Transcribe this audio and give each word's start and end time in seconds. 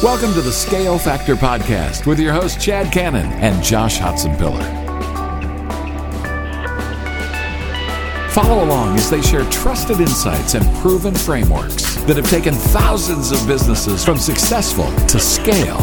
Welcome 0.00 0.32
to 0.34 0.40
the 0.40 0.52
Scale 0.52 0.96
Factor 0.96 1.34
Podcast 1.34 2.06
with 2.06 2.20
your 2.20 2.32
hosts, 2.32 2.64
Chad 2.64 2.92
Cannon 2.92 3.26
and 3.32 3.60
Josh 3.64 3.98
Hotzenpiller. 3.98 4.62
Follow 8.30 8.62
along 8.62 8.94
as 8.94 9.10
they 9.10 9.20
share 9.20 9.42
trusted 9.50 9.98
insights 9.98 10.54
and 10.54 10.64
proven 10.76 11.16
frameworks 11.16 11.96
that 12.04 12.16
have 12.16 12.30
taken 12.30 12.54
thousands 12.54 13.32
of 13.32 13.44
businesses 13.48 14.04
from 14.04 14.18
successful 14.18 14.88
to 15.08 15.18
scale. 15.18 15.80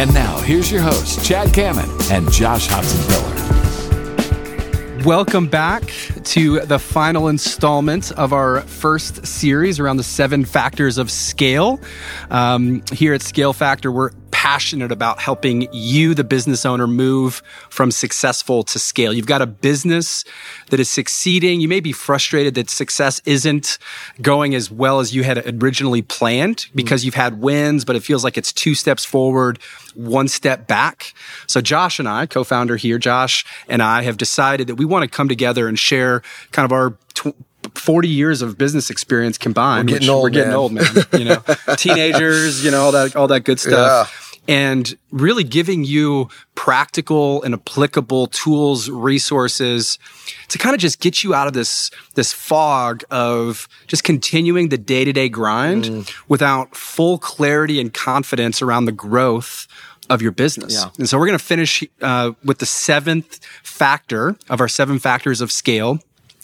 And 0.00 0.12
now, 0.12 0.36
here's 0.40 0.68
your 0.68 0.82
hosts, 0.82 1.24
Chad 1.24 1.54
Cannon 1.54 1.88
and 2.10 2.28
Josh 2.32 2.66
Hotzenpiller. 2.66 3.29
Welcome 5.04 5.46
back 5.46 5.90
to 6.24 6.60
the 6.60 6.78
final 6.78 7.28
installment 7.28 8.12
of 8.12 8.34
our 8.34 8.60
first 8.60 9.26
series 9.26 9.80
around 9.80 9.96
the 9.96 10.02
seven 10.02 10.44
factors 10.44 10.98
of 10.98 11.10
scale. 11.10 11.80
Um, 12.28 12.82
here 12.92 13.14
at 13.14 13.22
Scale 13.22 13.54
Factor, 13.54 13.90
we're 13.90 14.10
passionate 14.40 14.90
about 14.90 15.20
helping 15.20 15.68
you, 15.70 16.14
the 16.14 16.24
business 16.24 16.64
owner, 16.64 16.86
move 16.86 17.42
from 17.68 17.90
successful 17.90 18.62
to 18.62 18.78
scale. 18.78 19.12
You've 19.12 19.26
got 19.26 19.42
a 19.42 19.46
business 19.46 20.24
that 20.70 20.80
is 20.80 20.88
succeeding. 20.88 21.60
You 21.60 21.68
may 21.68 21.80
be 21.80 21.92
frustrated 21.92 22.54
that 22.54 22.70
success 22.70 23.20
isn't 23.26 23.76
going 24.22 24.54
as 24.54 24.70
well 24.70 24.98
as 24.98 25.14
you 25.14 25.24
had 25.24 25.62
originally 25.62 26.00
planned 26.00 26.62
hmm. 26.62 26.74
because 26.74 27.04
you've 27.04 27.16
had 27.16 27.42
wins, 27.42 27.84
but 27.84 27.96
it 27.96 28.02
feels 28.02 28.24
like 28.24 28.38
it's 28.38 28.50
two 28.50 28.74
steps 28.74 29.04
forward, 29.04 29.58
one 29.94 30.26
step 30.26 30.66
back. 30.66 31.12
So 31.46 31.60
Josh 31.60 31.98
and 31.98 32.08
I, 32.08 32.24
co-founder 32.24 32.76
here, 32.76 32.96
Josh 32.96 33.44
and 33.68 33.82
I 33.82 34.00
have 34.04 34.16
decided 34.16 34.68
that 34.68 34.76
we 34.76 34.86
want 34.86 35.02
to 35.02 35.14
come 35.14 35.28
together 35.28 35.68
and 35.68 35.78
share 35.78 36.22
kind 36.50 36.64
of 36.64 36.72
our 36.72 36.96
tw- 37.12 37.36
40 37.74 38.08
years 38.08 38.40
of 38.40 38.56
business 38.56 38.88
experience 38.88 39.36
combined. 39.36 39.90
We're 39.90 39.98
getting 39.98 40.08
old, 40.08 40.22
we're 40.22 40.30
getting 40.30 40.48
man. 40.48 40.56
old, 40.56 40.72
man. 40.72 40.86
You 41.12 41.24
know, 41.26 41.42
teenagers, 41.76 42.64
you 42.64 42.70
know, 42.70 42.80
all 42.80 42.92
that, 42.92 43.14
all 43.16 43.28
that 43.28 43.44
good 43.44 43.60
stuff. 43.60 44.29
And 44.48 44.96
really 45.12 45.44
giving 45.44 45.84
you 45.84 46.28
practical 46.54 47.42
and 47.42 47.54
applicable 47.54 48.26
tools, 48.28 48.88
resources 48.90 49.98
to 50.48 50.58
kind 50.58 50.74
of 50.74 50.80
just 50.80 51.00
get 51.00 51.22
you 51.22 51.34
out 51.34 51.46
of 51.46 51.52
this, 51.52 51.90
this 52.14 52.32
fog 52.32 53.04
of 53.10 53.68
just 53.86 54.02
continuing 54.02 54.68
the 54.70 54.78
day 54.78 55.04
to 55.04 55.12
day 55.12 55.28
grind 55.28 55.84
Mm. 55.84 56.10
without 56.28 56.74
full 56.74 57.18
clarity 57.18 57.80
and 57.80 57.94
confidence 57.94 58.60
around 58.60 58.86
the 58.86 58.92
growth 58.92 59.66
of 60.08 60.20
your 60.20 60.32
business. 60.32 60.74
Yeah. 60.74 60.90
And 60.98 61.08
so 61.08 61.18
we're 61.18 61.26
going 61.26 61.38
to 61.38 61.44
finish 61.44 61.84
uh, 62.02 62.32
with 62.44 62.58
the 62.58 62.66
seventh 62.66 63.38
factor 63.62 64.36
of 64.48 64.60
our 64.60 64.68
seven 64.68 64.98
factors 64.98 65.40
of 65.40 65.52
scale. 65.52 66.00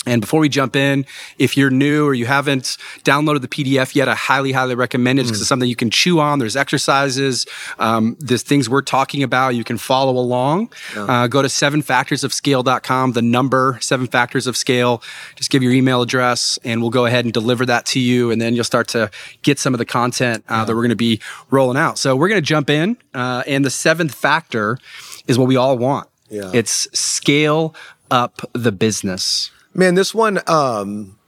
And 0.07 0.21
before 0.21 0.41
we 0.41 0.49
jump 0.49 0.77
in, 0.77 1.05
if 1.39 1.57
you're 1.57 1.71
new 1.71 2.07
or 2.07 2.15
you 2.15 2.27
haven't 2.27 2.77
downloaded 3.05 3.41
the 3.41 3.49
PDF 3.49 3.95
yet, 3.95 4.09
I 4.09 4.15
highly, 4.15 4.53
highly 4.53 4.75
recommend 4.75 5.19
it 5.19 5.25
because 5.25 5.41
it's 5.41 5.49
something 5.49 5.69
you 5.69 5.77
can 5.77 5.91
chew 5.91 6.21
on. 6.21 6.39
There's 6.39 6.57
exercises, 6.57 7.45
um, 7.79 8.17
there's 8.21 8.43
things 8.43 8.69
we're 8.71 8.83
talking 8.83 9.23
about. 9.23 9.57
You 9.57 9.65
can 9.65 9.79
follow 9.79 10.17
along. 10.17 10.71
Uh, 10.97 11.27
go 11.27 11.43
to 11.43 11.49
sevenfactorsofscale.com, 11.49 13.13
the 13.13 13.23
number 13.23 13.79
seven 13.81 14.07
factors 14.07 14.47
of 14.47 14.57
scale. 14.57 15.03
Just 15.35 15.51
give 15.51 15.63
your 15.63 15.73
email 15.73 16.03
address 16.03 16.59
and 16.65 16.81
we'll 16.81 16.91
go 16.91 17.07
ahead 17.07 17.25
and 17.25 17.35
deliver 17.35 17.67
that 17.67 17.87
to 17.87 18.01
you. 18.01 18.31
And 18.31 18.41
then 18.41 18.55
you'll 18.55 18.65
start 18.65 18.89
to 18.89 19.11
get 19.43 19.59
some 19.59 19.75
of 19.75 19.79
the 19.79 19.85
content 19.85 20.45
uh, 20.49 20.65
that 20.65 20.75
we're 20.75 20.83
going 20.83 20.91
to 20.91 20.97
be 20.97 21.21
rolling 21.51 21.77
out. 21.77 21.99
So 21.99 22.15
we're 22.15 22.29
going 22.29 22.41
to 22.41 22.47
jump 22.47 22.71
in. 22.71 22.97
Uh, 23.13 23.43
and 23.47 23.65
the 23.65 23.71
seventh 23.71 24.15
factor 24.15 24.79
is 25.27 25.39
what 25.39 25.49
we 25.49 25.57
all 25.57 25.77
want. 25.77 26.09
Yeah. 26.29 26.51
It's 26.55 26.89
scale 26.99 27.75
up 28.11 28.41
the 28.53 28.73
business. 28.73 29.51
Man, 29.77 29.95
this 29.95 30.15
one, 30.15 30.41
um, 30.47 31.19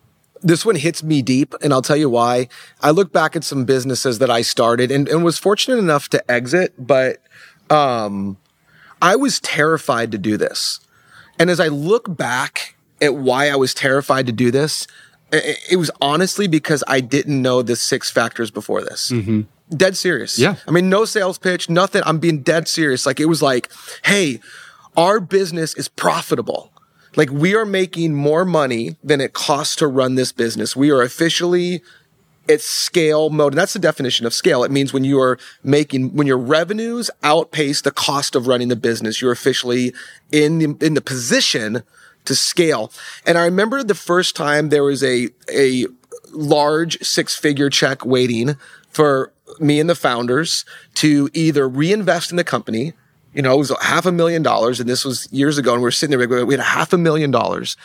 this 0.42 0.64
one 0.64 0.74
hits 0.74 1.02
me 1.02 1.20
deep, 1.20 1.54
and 1.62 1.72
I'll 1.72 1.82
tell 1.82 1.96
you 1.96 2.08
why. 2.08 2.48
I 2.80 2.90
look 2.90 3.12
back 3.12 3.36
at 3.36 3.44
some 3.44 3.64
businesses 3.64 4.18
that 4.20 4.30
I 4.30 4.42
started 4.42 4.90
and, 4.90 5.08
and 5.08 5.22
was 5.22 5.38
fortunate 5.38 5.78
enough 5.78 6.08
to 6.10 6.30
exit, 6.30 6.74
but 6.78 7.22
um, 7.70 8.38
I 9.02 9.16
was 9.16 9.40
terrified 9.40 10.12
to 10.12 10.18
do 10.18 10.36
this. 10.36 10.80
And 11.38 11.50
as 11.50 11.60
I 11.60 11.68
look 11.68 12.16
back 12.16 12.76
at 13.00 13.14
why 13.14 13.48
I 13.48 13.56
was 13.56 13.74
terrified 13.74 14.26
to 14.26 14.32
do 14.32 14.50
this, 14.50 14.86
it, 15.32 15.58
it 15.72 15.76
was 15.76 15.90
honestly 16.00 16.48
because 16.48 16.82
I 16.88 17.00
didn't 17.00 17.40
know 17.40 17.62
the 17.62 17.76
six 17.76 18.10
factors 18.10 18.50
before 18.50 18.82
this. 18.82 19.12
Dead 19.76 19.96
serious. 19.96 20.38
Yeah. 20.38 20.56
I 20.66 20.70
mean, 20.70 20.88
no 20.88 21.04
sales 21.04 21.38
pitch, 21.38 21.68
nothing. 21.68 22.02
I'm 22.06 22.18
being 22.18 22.40
dead 22.40 22.66
serious. 22.66 23.04
Like 23.04 23.20
it 23.20 23.26
was 23.26 23.42
like, 23.42 23.70
hey, 24.04 24.40
our 24.96 25.20
business 25.20 25.74
is 25.74 25.88
profitable. 25.88 26.72
Like 27.16 27.30
we 27.30 27.54
are 27.54 27.64
making 27.64 28.14
more 28.14 28.44
money 28.44 28.96
than 29.02 29.20
it 29.20 29.32
costs 29.32 29.76
to 29.76 29.86
run 29.86 30.14
this 30.14 30.32
business. 30.32 30.76
We 30.76 30.90
are 30.90 31.02
officially 31.02 31.82
at 32.48 32.60
scale 32.60 33.30
mode. 33.30 33.52
And 33.52 33.58
that's 33.58 33.74
the 33.74 33.78
definition 33.78 34.26
of 34.26 34.32
scale. 34.32 34.64
It 34.64 34.70
means 34.70 34.92
when 34.92 35.04
you 35.04 35.20
are 35.20 35.38
making, 35.62 36.14
when 36.16 36.26
your 36.26 36.38
revenues 36.38 37.10
outpace 37.22 37.82
the 37.82 37.90
cost 37.90 38.34
of 38.34 38.46
running 38.46 38.68
the 38.68 38.76
business, 38.76 39.20
you're 39.20 39.32
officially 39.32 39.92
in 40.32 40.58
the, 40.58 40.86
in 40.86 40.94
the 40.94 41.00
position 41.00 41.82
to 42.24 42.34
scale. 42.34 42.92
And 43.26 43.36
I 43.38 43.44
remember 43.44 43.82
the 43.82 43.94
first 43.94 44.34
time 44.34 44.68
there 44.68 44.84
was 44.84 45.02
a, 45.02 45.28
a 45.52 45.86
large 46.30 47.02
six 47.02 47.36
figure 47.36 47.70
check 47.70 48.04
waiting 48.04 48.56
for 48.90 49.32
me 49.60 49.80
and 49.80 49.88
the 49.88 49.94
founders 49.94 50.64
to 50.94 51.30
either 51.32 51.68
reinvest 51.68 52.30
in 52.30 52.36
the 52.36 52.44
company 52.44 52.92
you 53.38 53.42
know, 53.42 53.54
it 53.54 53.58
was 53.58 53.72
half 53.80 54.04
a 54.04 54.10
million 54.10 54.42
dollars, 54.42 54.80
and 54.80 54.88
this 54.88 55.04
was 55.04 55.28
years 55.30 55.58
ago. 55.58 55.72
And 55.72 55.80
we 55.80 55.84
were 55.84 55.92
sitting 55.92 56.18
there, 56.18 56.44
we 56.44 56.54
had 56.54 56.60
half 56.60 56.92
a 56.92 56.98
million 56.98 57.30
dollars, 57.30 57.76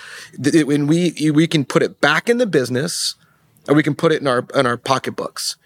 and 0.44 0.90
we 0.90 1.32
we 1.32 1.46
can 1.46 1.64
put 1.64 1.84
it 1.84 2.02
back 2.02 2.28
in 2.28 2.40
the 2.40 2.48
business, 2.48 3.14
and 3.68 3.78
we 3.78 3.84
can 3.84 3.94
put 3.94 4.12
it 4.12 4.20
in 4.20 4.26
our 4.26 4.48
in 4.56 4.66
our 4.66 4.78
pocketbooks. 4.78 5.58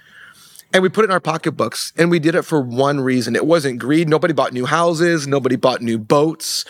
And 0.74 0.84
we 0.84 0.90
put 0.90 1.06
it 1.06 1.08
in 1.08 1.12
our 1.12 1.22
pocketbooks, 1.22 1.94
and 1.96 2.12
we 2.12 2.20
did 2.20 2.36
it 2.36 2.42
for 2.42 2.60
one 2.60 3.00
reason. 3.00 3.34
It 3.34 3.46
wasn't 3.46 3.80
greed. 3.80 4.10
Nobody 4.10 4.34
bought 4.34 4.52
new 4.52 4.66
houses. 4.66 5.26
Nobody 5.26 5.56
bought 5.56 5.82
new 5.82 5.98
boats. 5.98 6.66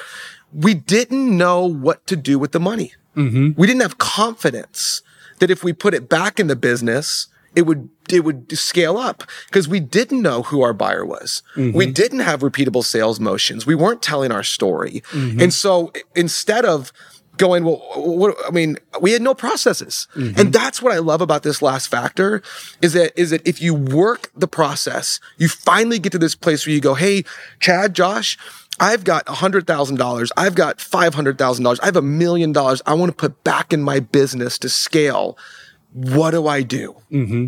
We 0.54 0.76
didn't 0.76 1.36
know 1.36 1.66
what 1.66 2.06
to 2.06 2.16
do 2.16 2.38
with 2.38 2.52
the 2.52 2.60
money. 2.60 2.94
Mm-hmm. 3.16 3.60
We 3.60 3.66
didn't 3.66 3.82
have 3.82 3.98
confidence 3.98 5.02
that 5.40 5.50
if 5.50 5.64
we 5.64 5.74
put 5.74 5.96
it 5.96 6.08
back 6.08 6.40
in 6.40 6.46
the 6.46 6.56
business, 6.56 7.30
it 7.56 7.64
would 7.64 7.90
it 8.10 8.24
would 8.24 8.58
scale 8.58 8.98
up 8.98 9.24
because 9.48 9.68
we 9.68 9.80
didn't 9.80 10.22
know 10.22 10.44
who 10.44 10.62
our 10.62 10.74
buyer 10.74 11.06
was. 11.06 11.44
We 11.56 11.64
mm-hmm. 11.64 11.92
didn't 11.92 12.20
have 12.20 12.42
repeatable 12.42 12.84
sales 12.84 13.20
motions. 13.20 13.66
We 13.66 13.76
weren't 13.76 14.02
telling 14.02 14.32
our 14.32 14.44
story. 14.44 15.04
Mm-hmm. 15.12 15.42
And 15.42 15.54
so 15.54 15.92
instead 16.16 16.64
of 16.64 16.94
going, 17.38 17.64
well, 17.64 17.78
what, 17.96 18.36
I 18.46 18.52
mean, 18.52 18.78
we 19.02 19.12
had 19.12 19.22
no 19.22 19.34
processes. 19.34 20.08
Mm-hmm. 20.16 20.40
And 20.40 20.54
that's 20.54 20.82
what 20.82 20.92
I 20.92 20.98
love 20.98 21.22
about 21.22 21.44
this 21.44 21.62
last 21.62 21.88
factor 21.88 22.42
is 22.82 22.94
that, 22.94 23.18
is 23.20 23.30
that 23.30 23.48
if 23.48 23.62
you 23.62 23.74
work 23.74 24.32
the 24.36 24.48
process, 24.48 25.20
you 25.38 25.48
finally 25.48 26.00
get 26.00 26.12
to 26.14 26.18
this 26.18 26.36
place 26.36 26.66
where 26.66 26.74
you 26.74 26.82
go, 26.82 26.96
Hey, 26.96 27.24
Chad, 27.60 27.94
Josh, 27.94 28.38
I've 28.80 29.04
got 29.04 29.26
$100,000. 29.26 30.30
I've 30.38 30.56
got 30.56 30.78
$500,000. 30.78 31.80
I 31.82 31.86
have 31.86 31.96
a 31.96 32.02
million 32.02 32.52
dollars 32.52 32.82
I 32.86 32.94
want 32.94 33.10
to 33.10 33.16
put 33.16 33.44
back 33.44 33.74
in 33.74 33.82
my 33.82 34.00
business 34.00 34.58
to 34.60 34.70
scale. 34.70 35.38
What 35.98 36.32
do 36.32 36.48
I 36.48 36.62
do? 36.62 36.96
Mm-hmm. 37.12 37.48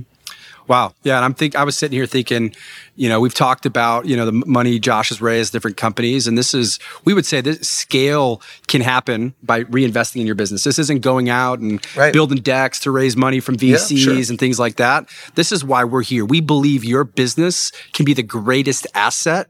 Wow. 0.67 0.93
Yeah. 1.03 1.15
And 1.15 1.25
I'm 1.25 1.33
think 1.33 1.55
I 1.55 1.63
was 1.63 1.75
sitting 1.75 1.95
here 1.95 2.05
thinking, 2.05 2.53
you 2.95 3.09
know, 3.09 3.19
we've 3.19 3.33
talked 3.33 3.65
about, 3.65 4.05
you 4.05 4.15
know, 4.15 4.25
the 4.27 4.31
money 4.31 4.77
Josh 4.77 5.09
has 5.09 5.19
raised 5.19 5.51
different 5.51 5.77
companies. 5.77 6.27
And 6.27 6.37
this 6.37 6.53
is, 6.53 6.77
we 7.05 7.15
would 7.15 7.25
say 7.25 7.41
this 7.41 7.67
scale 7.67 8.39
can 8.67 8.81
happen 8.81 9.33
by 9.41 9.63
reinvesting 9.63 10.21
in 10.21 10.27
your 10.27 10.35
business. 10.35 10.63
This 10.63 10.77
isn't 10.77 11.01
going 11.01 11.27
out 11.27 11.57
and 11.57 11.83
Right. 11.95 12.13
building 12.13 12.37
decks 12.37 12.79
to 12.81 12.91
raise 12.91 13.17
money 13.17 13.39
from 13.39 13.57
VCs 13.57 13.97
sure. 13.97 14.13
and 14.13 14.37
things 14.37 14.59
like 14.59 14.75
that. 14.75 15.09
This 15.33 15.51
is 15.51 15.63
why 15.63 15.83
we're 15.85 16.03
here. 16.03 16.23
We 16.23 16.39
believe 16.39 16.85
your 16.85 17.03
business 17.03 17.71
can 17.93 18.05
be 18.05 18.13
the 18.13 18.21
greatest 18.23 18.85
asset 18.93 19.47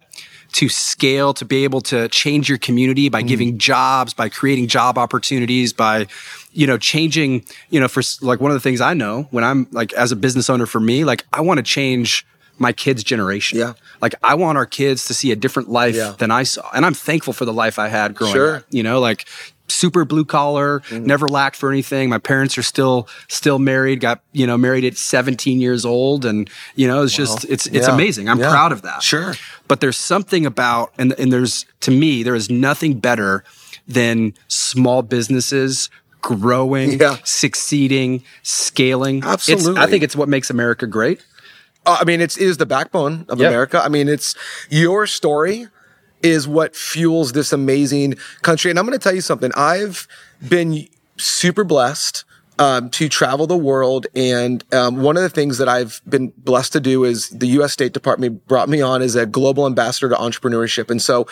to 0.52 0.68
scale, 0.68 1.34
to 1.34 1.46
be 1.46 1.64
able 1.64 1.82
to 1.82 2.08
change 2.10 2.50
your 2.50 2.58
community 2.58 3.08
by 3.10 3.22
giving 3.22 3.60
jobs, 3.60 4.14
by 4.16 4.30
creating 4.30 4.68
job 4.68 4.98
opportunities, 4.98 5.74
by, 5.74 6.08
you 6.54 6.66
know, 6.68 6.78
changing, 6.78 7.46
you 7.70 7.80
know, 7.80 7.88
for 7.88 8.02
like 8.22 8.40
one 8.42 8.52
of 8.52 8.56
the 8.56 8.60
things 8.62 8.82
I 8.82 8.94
know 8.94 9.28
when 9.32 9.44
I'm 9.44 9.68
like 9.72 9.94
as 9.94 10.12
a 10.12 10.16
business 10.16 10.50
owner 10.50 10.66
for 10.66 10.80
me, 10.80 11.04
like 11.04 11.26
I 11.34 11.42
want 11.42 11.58
to 11.60 11.64
change 11.64 12.26
my 12.58 12.74
kids' 12.74 13.04
generation. 13.04 13.58
Yeah. 13.60 13.74
Like 14.02 14.16
I 14.24 14.36
want 14.36 14.58
our 14.58 14.66
kids 14.66 15.06
to 15.06 15.14
see 15.14 15.32
a 15.32 15.36
different 15.36 15.70
life 15.70 15.96
Yeah. 15.96 16.16
than 16.18 16.32
I 16.32 16.44
saw. 16.44 16.70
And 16.74 16.86
I'm 16.86 16.94
thankful 16.94 17.32
for 17.34 17.46
the 17.46 17.54
life 17.54 17.80
I 17.80 17.88
had 17.88 18.16
growing 18.16 18.34
Sure. 18.34 18.56
up. 18.58 18.64
You 18.70 18.84
know, 18.84 19.00
like 19.00 19.26
super 19.70 20.04
blue 20.04 20.26
collar, 20.26 20.80
mm-hmm. 20.82 21.06
never 21.06 21.28
lacked 21.30 21.56
for 21.56 21.72
anything. 21.72 22.10
My 22.10 22.18
parents 22.18 22.58
are 22.58 22.64
still 22.64 23.08
still 23.30 23.60
married, 23.60 24.00
got, 24.02 24.22
you 24.34 24.46
know, 24.48 24.58
married 24.58 24.84
at 24.84 24.98
17 24.98 25.62
years 25.62 25.86
old 25.86 26.26
and 26.26 26.50
you 26.76 26.88
know, 26.88 27.04
it's 27.04 27.14
just 27.16 27.46
it's 27.46 27.68
it's 27.68 27.88
Yeah. 27.88 27.94
amazing. 27.94 28.28
I'm 28.28 28.40
Yeah. 28.40 28.50
proud 28.50 28.72
of 28.74 28.82
that. 28.82 29.04
Sure. 29.04 29.36
But 29.70 29.80
there's 29.80 29.98
something 29.98 30.46
about 30.46 30.92
and 30.98 31.14
and 31.20 31.32
there's 31.32 31.66
to 31.82 31.92
me 31.92 32.24
there 32.24 32.36
is 32.36 32.50
nothing 32.50 33.00
better 33.00 33.44
than 33.88 34.34
small 34.50 35.02
businesses 35.02 35.90
growing, 36.22 37.00
Yeah. 37.00 37.18
succeeding, 37.24 38.24
scaling. 38.44 39.18
It's- 39.20 39.50
Absolutely. 39.50 39.82
I 39.82 39.88
think 39.88 40.04
it's 40.04 40.16
what 40.16 40.30
makes 40.30 40.50
America 40.50 40.86
great. 40.88 41.22
Uh, 41.86 41.98
I 42.02 42.04
mean, 42.04 42.22
it's 42.22 42.38
it 42.38 42.44
is 42.46 42.58
the 42.58 42.66
backbone 42.66 43.26
of 43.30 43.40
Yeah. 43.40 43.48
America. 43.48 43.82
I 43.84 43.88
mean, 43.90 44.08
it's 44.10 44.36
your 44.70 45.08
story 45.08 45.68
is 46.22 46.48
what 46.48 46.76
fuels 46.76 47.32
this 47.32 47.54
amazing 47.54 48.16
country. 48.42 48.70
And 48.70 48.78
I'm 48.78 48.86
going 48.86 48.98
to 48.98 49.02
tell 49.04 49.16
you 49.16 49.22
something. 49.22 49.52
I've 49.56 50.08
been 50.48 50.88
super 51.18 51.64
blessed 51.64 52.26
um, 52.60 52.90
to 52.92 53.10
travel 53.10 53.48
the 53.48 53.58
world. 53.58 54.06
And 54.14 54.64
um, 54.74 55.02
one 55.02 55.16
of 55.18 55.24
the 55.24 55.30
things 55.30 55.58
that 55.58 55.70
I've 55.70 56.02
been 56.08 56.34
blessed 56.38 56.74
to 56.74 56.80
do 56.80 57.06
is 57.06 57.30
the 57.30 57.48
U.S. 57.48 57.72
State 57.74 57.94
Department 57.94 58.46
brought 58.48 58.70
me 58.70 58.82
on 58.82 59.02
as 59.02 59.16
a 59.16 59.26
global 59.26 59.66
ambassador 59.66 60.10
to 60.10 60.16
entrepreneurship. 60.16 60.92
And 60.92 61.02
so 61.02 61.26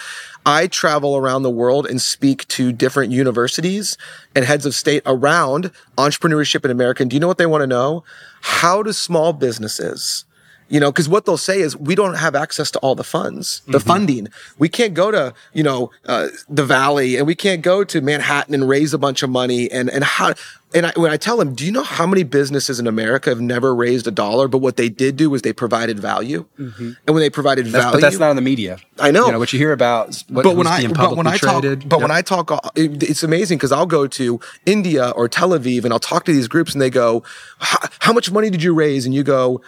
I 0.46 0.68
travel 0.68 1.18
around 1.18 1.44
the 1.44 1.52
world 1.52 1.86
and 1.86 2.02
speak 2.02 2.48
to 2.48 2.72
different 2.72 3.12
universities 3.12 3.98
and 4.36 4.46
heads 4.46 4.66
of 4.66 4.74
state 4.74 5.04
around 5.06 5.72
entrepreneurship 5.98 6.64
in 6.64 6.72
America. 6.72 7.04
And 7.04 7.12
do 7.12 7.16
you 7.16 7.20
know 7.20 7.28
what 7.28 7.38
they 7.38 7.46
want 7.46 7.62
to 7.62 7.68
know? 7.68 8.04
How 8.42 8.82
do 8.82 8.94
small 8.94 9.34
businesses 9.34 10.24
you 10.70 10.80
know, 10.80 10.92
because 10.92 11.08
what 11.08 11.26
they'll 11.26 11.38
say 11.38 11.62
is 11.62 11.78
we 11.78 11.96
don't 11.96 12.16
have 12.16 12.36
access 12.36 12.72
to 12.72 12.80
all 12.80 12.96
the 12.96 13.04
funds, 13.04 13.62
the 13.66 13.78
mm-hmm. 13.78 13.88
funding. 13.88 14.28
We 14.58 14.70
can't 14.70 14.94
go 14.94 15.12
to, 15.12 15.34
you 15.54 15.64
know, 15.64 15.92
uh, 16.06 16.28
the 16.50 16.66
Valley 16.66 17.16
and 17.16 17.26
we 17.26 17.36
can't 17.36 17.62
go 17.62 17.84
to 17.86 18.02
Manhattan 18.02 18.54
and 18.54 18.68
raise 18.68 18.94
a 18.94 18.98
bunch 18.98 19.24
of 19.24 19.30
money. 19.30 19.72
And, 19.72 19.90
and 19.90 20.04
how, 20.04 20.34
and 20.74 20.88
I, 20.88 20.92
when 20.98 21.12
I 21.12 21.16
tell 21.18 21.38
them, 21.38 21.56
do 21.56 21.66
you 21.66 21.72
know 21.72 21.84
how 21.84 22.06
many 22.06 22.24
businesses 22.24 22.80
in 22.80 22.88
America 22.88 23.30
have 23.30 23.40
never 23.40 23.74
raised 23.74 24.06
a 24.08 24.12
dollar? 24.12 24.50
But 24.50 24.58
what 24.58 24.76
they 24.76 24.90
did 24.90 25.16
do 25.16 25.30
was 25.30 25.42
they 25.42 25.54
provided 25.54 26.00
value. 26.00 26.46
Mm-hmm. 26.60 26.92
And 27.08 27.16
when 27.16 27.22
they 27.22 27.30
provided 27.30 27.68
that's, 27.68 27.86
value. 27.86 27.92
But 27.94 28.02
that's 28.02 28.20
not 28.20 28.32
in 28.32 28.36
the 28.36 28.42
media. 28.42 28.78
I 29.00 29.12
know. 29.12 29.28
You 29.28 29.32
know 29.32 29.40
what 29.40 29.54
you 29.54 29.60
hear 29.60 29.72
about, 29.72 30.22
what, 30.28 30.44
but 30.44 30.58
when 30.58 30.68
I, 30.68 30.86
but 30.88 31.16
when 31.16 31.28
I 31.28 31.38
talk, 31.38 31.64
but 31.86 32.02
when 32.02 32.12
I 32.12 32.22
talk, 32.22 32.52
uh, 32.52 32.60
it's 32.76 33.24
amazing 33.24 33.58
because 33.58 33.72
I'll 33.72 33.86
go 33.86 34.08
to 34.08 34.42
India 34.66 35.12
or 35.12 35.30
Tel 35.30 35.52
Aviv 35.52 35.86
and 35.86 35.94
I'll 35.94 36.00
talk 36.00 36.26
to 36.26 36.34
these 36.34 36.50
groups 36.50 36.74
and 36.74 36.82
they 36.82 36.90
go, 36.90 37.24
how 37.60 38.12
much 38.12 38.30
money 38.30 38.50
did 38.50 38.62
you 38.62 38.74
raise? 38.74 39.06
And 39.06 39.16
you 39.16 39.24
go, 39.24 39.62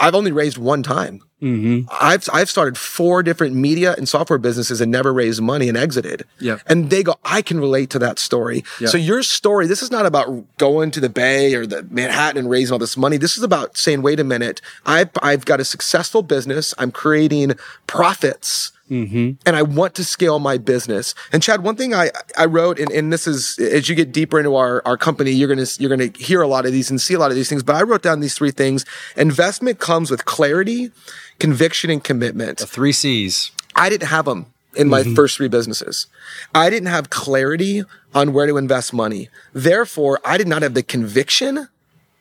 I've 0.00 0.14
only 0.14 0.32
raised 0.32 0.58
one 0.58 0.82
time. 0.82 1.22
Mm-hmm. 1.42 1.86
I've 2.00 2.26
I've 2.32 2.48
started 2.48 2.78
four 2.78 3.22
different 3.22 3.54
media 3.54 3.94
and 3.98 4.08
software 4.08 4.38
businesses 4.38 4.80
and 4.80 4.90
never 4.90 5.12
raised 5.12 5.42
money 5.42 5.68
and 5.68 5.76
exited. 5.76 6.24
Yeah. 6.38 6.58
And 6.66 6.88
they 6.88 7.02
go, 7.02 7.16
I 7.24 7.42
can 7.42 7.60
relate 7.60 7.90
to 7.90 7.98
that 7.98 8.18
story. 8.18 8.64
Yeah. 8.80 8.88
So 8.88 8.96
your 8.96 9.22
story, 9.22 9.66
this 9.66 9.82
is 9.82 9.90
not 9.90 10.06
about 10.06 10.56
going 10.56 10.90
to 10.92 11.00
the 11.00 11.10
Bay 11.10 11.54
or 11.54 11.66
the 11.66 11.82
Manhattan 11.90 12.38
and 12.38 12.48
raising 12.48 12.72
all 12.72 12.78
this 12.78 12.96
money. 12.96 13.18
This 13.18 13.36
is 13.36 13.42
about 13.42 13.76
saying, 13.76 14.00
wait 14.00 14.18
a 14.18 14.24
minute, 14.24 14.62
I've 14.86 15.10
I've 15.22 15.44
got 15.44 15.60
a 15.60 15.64
successful 15.64 16.22
business. 16.22 16.72
I'm 16.78 16.90
creating 16.90 17.52
profits 17.86 18.72
Mm-hmm. 18.90 19.32
And 19.44 19.56
I 19.56 19.62
want 19.62 19.96
to 19.96 20.04
scale 20.04 20.38
my 20.38 20.58
business. 20.58 21.14
And 21.32 21.42
Chad, 21.42 21.62
one 21.64 21.74
thing 21.74 21.92
I, 21.92 22.10
I 22.38 22.44
wrote, 22.44 22.78
and, 22.78 22.90
and 22.92 23.12
this 23.12 23.26
is 23.26 23.58
as 23.58 23.88
you 23.88 23.96
get 23.96 24.12
deeper 24.12 24.38
into 24.38 24.54
our, 24.54 24.80
our 24.86 24.96
company, 24.96 25.32
you're 25.32 25.48
gonna 25.48 25.66
you're 25.78 25.90
gonna 25.90 26.10
hear 26.16 26.40
a 26.40 26.46
lot 26.46 26.66
of 26.66 26.72
these 26.72 26.88
and 26.88 27.00
see 27.00 27.14
a 27.14 27.18
lot 27.18 27.30
of 27.30 27.36
these 27.36 27.48
things. 27.48 27.64
But 27.64 27.74
I 27.74 27.82
wrote 27.82 28.02
down 28.02 28.20
these 28.20 28.34
three 28.34 28.52
things. 28.52 28.84
Investment 29.16 29.80
comes 29.80 30.10
with 30.10 30.24
clarity, 30.24 30.92
conviction, 31.38 31.90
and 31.90 32.02
commitment. 32.02 32.58
The 32.58 32.66
three 32.66 32.92
C's. 32.92 33.50
I 33.74 33.88
didn't 33.88 34.08
have 34.08 34.24
them 34.24 34.46
in 34.74 34.88
my 34.88 35.02
mm-hmm. 35.02 35.14
first 35.14 35.36
three 35.36 35.48
businesses. 35.48 36.06
I 36.54 36.70
didn't 36.70 36.88
have 36.88 37.10
clarity 37.10 37.82
on 38.14 38.32
where 38.32 38.46
to 38.46 38.56
invest 38.56 38.92
money. 38.92 39.28
Therefore, 39.52 40.20
I 40.24 40.38
did 40.38 40.48
not 40.48 40.62
have 40.62 40.74
the 40.74 40.82
conviction, 40.82 41.68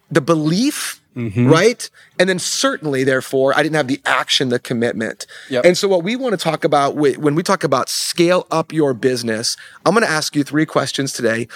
the 0.10 0.22
belief, 0.22 1.02
Mm-hmm. 1.16 1.48
Right. 1.48 1.90
And 2.20 2.28
then 2.28 2.40
certainly, 2.40 3.04
therefore, 3.06 3.58
I 3.58 3.64
didn't 3.64 3.76
have 3.76 3.88
the 3.88 4.02
action, 4.06 4.50
the 4.50 4.60
commitment. 4.60 5.26
Yep. 5.50 5.64
And 5.64 5.78
so 5.78 5.88
what 5.88 6.04
we 6.04 6.16
want 6.16 6.34
to 6.34 6.38
talk 6.38 6.64
about 6.66 6.96
when 6.96 7.36
we 7.36 7.42
talk 7.42 7.64
about 7.64 7.88
scale 7.88 8.46
up 8.52 8.74
your 8.74 8.94
business, 8.94 9.56
I'm 9.86 9.94
going 9.94 10.06
to 10.06 10.12
ask 10.12 10.36
you 10.36 10.44
three 10.44 10.66
questions 10.66 11.14
today. 11.14 11.48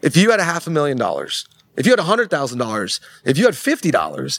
If 0.00 0.16
you 0.16 0.30
had 0.30 0.38
a 0.38 0.44
half 0.44 0.66
a 0.66 0.70
million 0.70 0.96
dollars, 0.96 1.48
if 1.76 1.86
you 1.86 1.92
had 1.92 1.98
a 1.98 2.04
hundred 2.04 2.30
thousand 2.30 2.58
dollars, 2.58 3.00
if 3.24 3.36
you 3.36 3.46
had 3.46 3.56
fifty 3.56 3.90
dollars, 3.90 4.38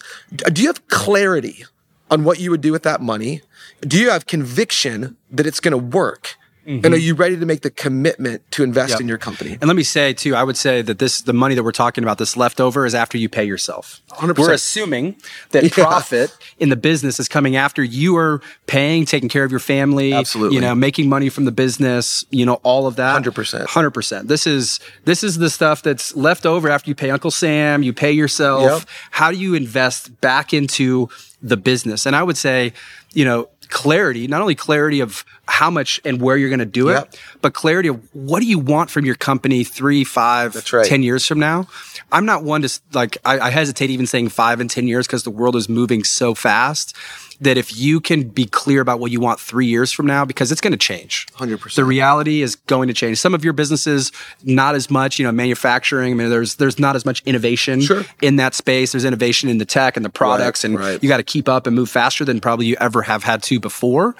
do 0.53 0.61
you 0.61 0.69
have 0.69 0.87
clarity 0.87 1.65
on 2.11 2.23
what 2.23 2.39
you 2.39 2.51
would 2.51 2.61
do 2.61 2.71
with 2.71 2.83
that 2.83 3.01
money? 3.01 3.41
Do 3.81 3.99
you 3.99 4.11
have 4.11 4.27
conviction 4.27 5.17
that 5.31 5.47
it's 5.47 5.59
going 5.59 5.71
to 5.71 5.77
work? 5.77 6.35
Mm-hmm. 6.65 6.85
And 6.85 6.93
are 6.93 6.97
you 6.97 7.15
ready 7.15 7.37
to 7.37 7.45
make 7.45 7.61
the 7.61 7.71
commitment 7.71 8.43
to 8.51 8.63
invest 8.63 8.91
yep. 8.91 9.01
in 9.01 9.07
your 9.07 9.17
company? 9.17 9.53
And 9.53 9.63
let 9.63 9.75
me 9.75 9.81
say 9.81 10.13
too, 10.13 10.35
I 10.35 10.43
would 10.43 10.57
say 10.57 10.83
that 10.83 10.99
this 10.99 11.21
the 11.21 11.33
money 11.33 11.55
that 11.55 11.63
we're 11.63 11.71
talking 11.71 12.03
about, 12.03 12.19
this 12.19 12.37
leftover, 12.37 12.85
is 12.85 12.93
after 12.93 13.17
you 13.17 13.29
pay 13.29 13.43
yourself. 13.43 13.99
100%. 14.11 14.37
We're 14.37 14.53
assuming 14.53 15.15
that 15.51 15.63
yeah. 15.77 15.83
profit 15.83 16.37
in 16.59 16.69
the 16.69 16.75
business 16.75 17.19
is 17.19 17.27
coming 17.27 17.55
after 17.55 17.83
you 17.83 18.15
are 18.15 18.41
paying, 18.67 19.05
taking 19.05 19.27
care 19.27 19.43
of 19.43 19.49
your 19.49 19.59
family, 19.59 20.13
absolutely, 20.13 20.55
you 20.55 20.61
know, 20.61 20.75
making 20.75 21.09
money 21.09 21.29
from 21.29 21.45
the 21.45 21.51
business, 21.51 22.25
you 22.29 22.45
know, 22.45 22.55
all 22.61 22.85
of 22.85 22.95
that. 22.97 23.13
Hundred 23.13 23.33
percent, 23.33 23.67
hundred 23.67 23.91
percent. 23.91 24.27
This 24.27 24.45
is 24.45 24.79
this 25.05 25.23
is 25.23 25.39
the 25.39 25.49
stuff 25.49 25.81
that's 25.81 26.15
left 26.15 26.45
over 26.45 26.69
after 26.69 26.91
you 26.91 26.95
pay 26.95 27.09
Uncle 27.09 27.31
Sam, 27.31 27.81
you 27.81 27.91
pay 27.91 28.11
yourself. 28.11 28.81
Yep. 28.81 28.89
How 29.09 29.31
do 29.31 29.37
you 29.37 29.55
invest 29.55 30.21
back 30.21 30.53
into 30.53 31.09
the 31.41 31.57
business? 31.57 32.05
And 32.05 32.15
I 32.15 32.23
would 32.23 32.37
say, 32.37 32.73
you 33.13 33.25
know, 33.25 33.49
clarity, 33.69 34.27
not 34.27 34.41
only 34.41 34.55
clarity 34.55 34.99
of 34.99 35.25
how 35.47 35.69
much 35.69 35.99
and 36.05 36.21
where 36.21 36.37
you're 36.37 36.49
going 36.49 36.59
to 36.59 36.65
do 36.65 36.89
it, 36.89 36.93
yep. 36.93 37.15
but 37.41 37.53
clarity 37.53 37.89
of 37.89 38.01
what 38.13 38.41
do 38.41 38.45
you 38.45 38.59
want 38.59 38.89
from 38.89 39.05
your 39.05 39.15
company 39.15 39.63
three, 39.63 40.03
five, 40.03 40.55
right. 40.73 40.85
ten 40.85 41.03
years 41.03 41.25
from 41.25 41.39
now. 41.39 41.67
I'm 42.11 42.25
not 42.25 42.43
one 42.43 42.61
to 42.61 42.79
like, 42.93 43.17
I, 43.25 43.39
I 43.39 43.49
hesitate 43.49 43.89
even 43.89 44.05
saying 44.05 44.29
five 44.29 44.59
and 44.59 44.69
10 44.69 44.87
years 44.87 45.07
because 45.07 45.23
the 45.23 45.31
world 45.31 45.55
is 45.55 45.69
moving 45.69 46.03
so 46.03 46.35
fast 46.35 46.95
that 47.41 47.57
if 47.57 47.75
you 47.75 47.99
can 47.99 48.29
be 48.29 48.45
clear 48.45 48.81
about 48.81 48.99
what 48.99 49.11
you 49.11 49.19
want 49.19 49.39
three 49.39 49.65
years 49.65 49.91
from 49.91 50.05
now, 50.05 50.23
because 50.23 50.51
it's 50.51 50.61
going 50.61 50.71
to 50.71 50.77
change. 50.77 51.25
100%. 51.33 51.75
The 51.75 51.83
reality 51.83 52.43
is 52.43 52.55
going 52.55 52.87
to 52.87 52.93
change. 52.93 53.19
Some 53.19 53.33
of 53.33 53.43
your 53.43 53.53
businesses, 53.53 54.11
not 54.43 54.75
as 54.75 54.91
much, 54.91 55.17
you 55.17 55.25
know, 55.25 55.31
manufacturing. 55.31 56.13
I 56.13 56.15
mean, 56.15 56.29
there's, 56.29 56.55
there's 56.55 56.77
not 56.77 56.95
as 56.95 57.03
much 57.03 57.23
innovation 57.25 57.81
sure. 57.81 58.03
in 58.21 58.35
that 58.35 58.53
space. 58.53 58.91
There's 58.91 59.05
innovation 59.05 59.49
in 59.49 59.57
the 59.57 59.65
tech 59.65 59.97
and 59.97 60.05
the 60.05 60.09
products, 60.09 60.63
right, 60.63 60.69
and 60.69 60.79
right. 60.79 61.03
you 61.03 61.09
got 61.09 61.17
to 61.17 61.23
keep 61.23 61.49
up 61.49 61.65
and 61.65 61.75
move 61.75 61.89
faster 61.89 62.23
than 62.23 62.39
probably 62.39 62.67
you 62.67 62.77
ever 62.79 63.01
have 63.01 63.23
had 63.23 63.41
to 63.43 63.59
before. 63.59 64.15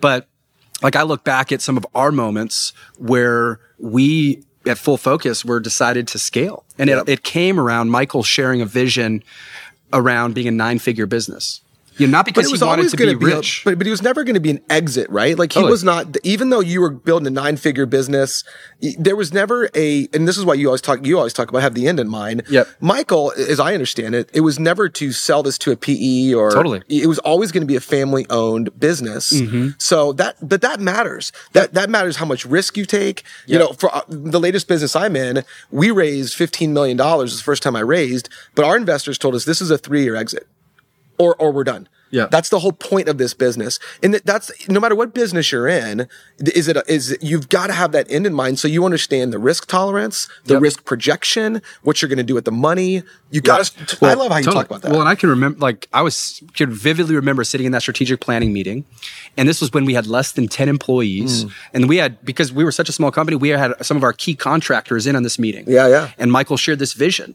But 0.00 0.26
like 0.82 0.96
I 0.96 1.02
look 1.02 1.22
back 1.22 1.52
at 1.52 1.60
some 1.60 1.76
of 1.76 1.86
our 1.94 2.10
moments 2.10 2.72
where 2.96 3.60
we 3.78 4.42
at 4.66 4.78
full 4.78 4.96
focus 4.96 5.44
were 5.44 5.60
decided 5.60 6.08
to 6.08 6.18
scale. 6.18 6.64
And 6.78 6.88
yep. 6.88 7.02
it, 7.02 7.12
it 7.12 7.24
came 7.24 7.60
around 7.60 7.90
Michael 7.90 8.22
sharing 8.22 8.62
a 8.62 8.66
vision 8.66 9.22
around 9.92 10.34
being 10.34 10.48
a 10.48 10.50
nine 10.50 10.78
figure 10.78 11.06
business. 11.06 11.60
You 11.96 12.06
know, 12.06 12.12
not 12.12 12.24
because 12.24 12.50
he 12.50 12.64
wanted 12.64 12.90
to 12.90 12.96
be, 12.96 13.14
be 13.14 13.14
rich, 13.14 13.62
a, 13.62 13.70
but, 13.70 13.78
but 13.78 13.86
he 13.86 13.90
was 13.90 14.02
never 14.02 14.24
going 14.24 14.34
to 14.34 14.40
be 14.40 14.50
an 14.50 14.60
exit, 14.68 15.08
right? 15.10 15.38
Like 15.38 15.52
he 15.52 15.62
was 15.62 15.84
not. 15.84 16.16
Even 16.24 16.50
though 16.50 16.60
you 16.60 16.80
were 16.80 16.90
building 16.90 17.26
a 17.26 17.30
nine-figure 17.30 17.86
business, 17.86 18.42
there 18.98 19.16
was 19.16 19.32
never 19.32 19.70
a. 19.74 20.08
And 20.12 20.26
this 20.26 20.36
is 20.36 20.44
why 20.44 20.54
you 20.54 20.66
always 20.66 20.80
talk. 20.80 21.06
You 21.06 21.18
always 21.18 21.32
talk 21.32 21.48
about 21.48 21.62
have 21.62 21.74
the 21.74 21.86
end 21.86 22.00
in 22.00 22.08
mind. 22.08 22.42
Yep. 22.48 22.68
Michael, 22.80 23.32
as 23.36 23.60
I 23.60 23.74
understand 23.74 24.14
it, 24.14 24.30
it 24.32 24.40
was 24.40 24.58
never 24.58 24.88
to 24.88 25.12
sell 25.12 25.42
this 25.42 25.58
to 25.58 25.70
a 25.70 25.76
PE 25.76 26.32
or 26.32 26.50
totally. 26.50 26.82
It 26.88 27.06
was 27.06 27.18
always 27.20 27.52
going 27.52 27.62
to 27.62 27.66
be 27.66 27.76
a 27.76 27.80
family-owned 27.80 28.78
business. 28.80 29.32
Mm-hmm. 29.32 29.70
So 29.78 30.12
that, 30.14 30.36
but 30.42 30.62
that 30.62 30.80
matters. 30.80 31.30
That 31.52 31.74
that 31.74 31.90
matters 31.90 32.16
how 32.16 32.26
much 32.26 32.44
risk 32.44 32.76
you 32.76 32.86
take. 32.86 33.22
Yep. 33.46 33.52
You 33.52 33.58
know, 33.58 33.72
for 33.72 33.94
uh, 33.94 34.02
the 34.08 34.40
latest 34.40 34.66
business 34.66 34.96
I'm 34.96 35.14
in, 35.14 35.44
we 35.70 35.90
raised 35.90 36.34
fifteen 36.34 36.72
million 36.72 36.96
dollars. 36.96 37.36
the 37.36 37.42
first 37.42 37.62
time 37.62 37.76
I 37.76 37.80
raised, 37.80 38.28
but 38.54 38.64
our 38.64 38.76
investors 38.76 39.18
told 39.18 39.34
us 39.34 39.44
this 39.44 39.60
is 39.60 39.70
a 39.70 39.78
three-year 39.78 40.16
exit 40.16 40.46
or 41.18 41.34
or 41.36 41.52
we're 41.52 41.64
done. 41.64 41.88
Yeah. 42.14 42.28
That's 42.30 42.48
the 42.48 42.60
whole 42.60 42.70
point 42.70 43.08
of 43.08 43.18
this 43.18 43.34
business. 43.34 43.80
And 44.00 44.14
that's 44.14 44.52
no 44.68 44.78
matter 44.78 44.94
what 44.94 45.14
business 45.14 45.50
you're 45.50 45.66
in, 45.66 46.06
is 46.38 46.68
it 46.68 46.76
a, 46.76 46.84
is 46.86 47.18
you've 47.20 47.48
got 47.48 47.66
to 47.66 47.72
have 47.72 47.90
that 47.90 48.08
end 48.08 48.24
in 48.24 48.32
mind 48.32 48.60
so 48.60 48.68
you 48.68 48.84
understand 48.84 49.32
the 49.32 49.38
risk 49.40 49.66
tolerance, 49.66 50.28
the 50.44 50.54
yep. 50.54 50.62
risk 50.62 50.84
projection, 50.84 51.60
what 51.82 52.00
you're 52.00 52.08
going 52.08 52.18
to 52.18 52.22
do 52.22 52.34
with 52.34 52.44
the 52.44 52.52
money. 52.52 53.02
You 53.32 53.40
got 53.40 53.64
to 53.64 53.98
well, 54.00 54.12
I 54.12 54.14
love 54.14 54.30
how 54.30 54.36
you 54.38 54.44
totally. 54.44 54.62
talk 54.62 54.70
about 54.70 54.82
that. 54.82 54.92
Well, 54.92 55.00
and 55.00 55.08
I 55.08 55.16
can 55.16 55.28
remember 55.28 55.58
like 55.58 55.88
I 55.92 56.02
was 56.02 56.40
could 56.56 56.70
vividly 56.70 57.16
remember 57.16 57.42
sitting 57.42 57.66
in 57.66 57.72
that 57.72 57.82
strategic 57.82 58.20
planning 58.20 58.52
meeting. 58.52 58.84
And 59.36 59.48
this 59.48 59.60
was 59.60 59.72
when 59.72 59.84
we 59.84 59.94
had 59.94 60.06
less 60.06 60.30
than 60.30 60.46
10 60.46 60.68
employees. 60.68 61.46
Mm. 61.46 61.52
And 61.72 61.88
we 61.88 61.96
had 61.96 62.24
because 62.24 62.52
we 62.52 62.62
were 62.62 62.72
such 62.72 62.88
a 62.88 62.92
small 62.92 63.10
company, 63.10 63.36
we 63.36 63.48
had 63.48 63.74
some 63.84 63.96
of 63.96 64.04
our 64.04 64.12
key 64.12 64.36
contractors 64.36 65.08
in 65.08 65.16
on 65.16 65.24
this 65.24 65.36
meeting. 65.36 65.64
Yeah, 65.66 65.88
yeah. 65.88 66.10
And 66.16 66.30
Michael 66.30 66.56
shared 66.56 66.78
this 66.78 66.92
vision. 66.92 67.34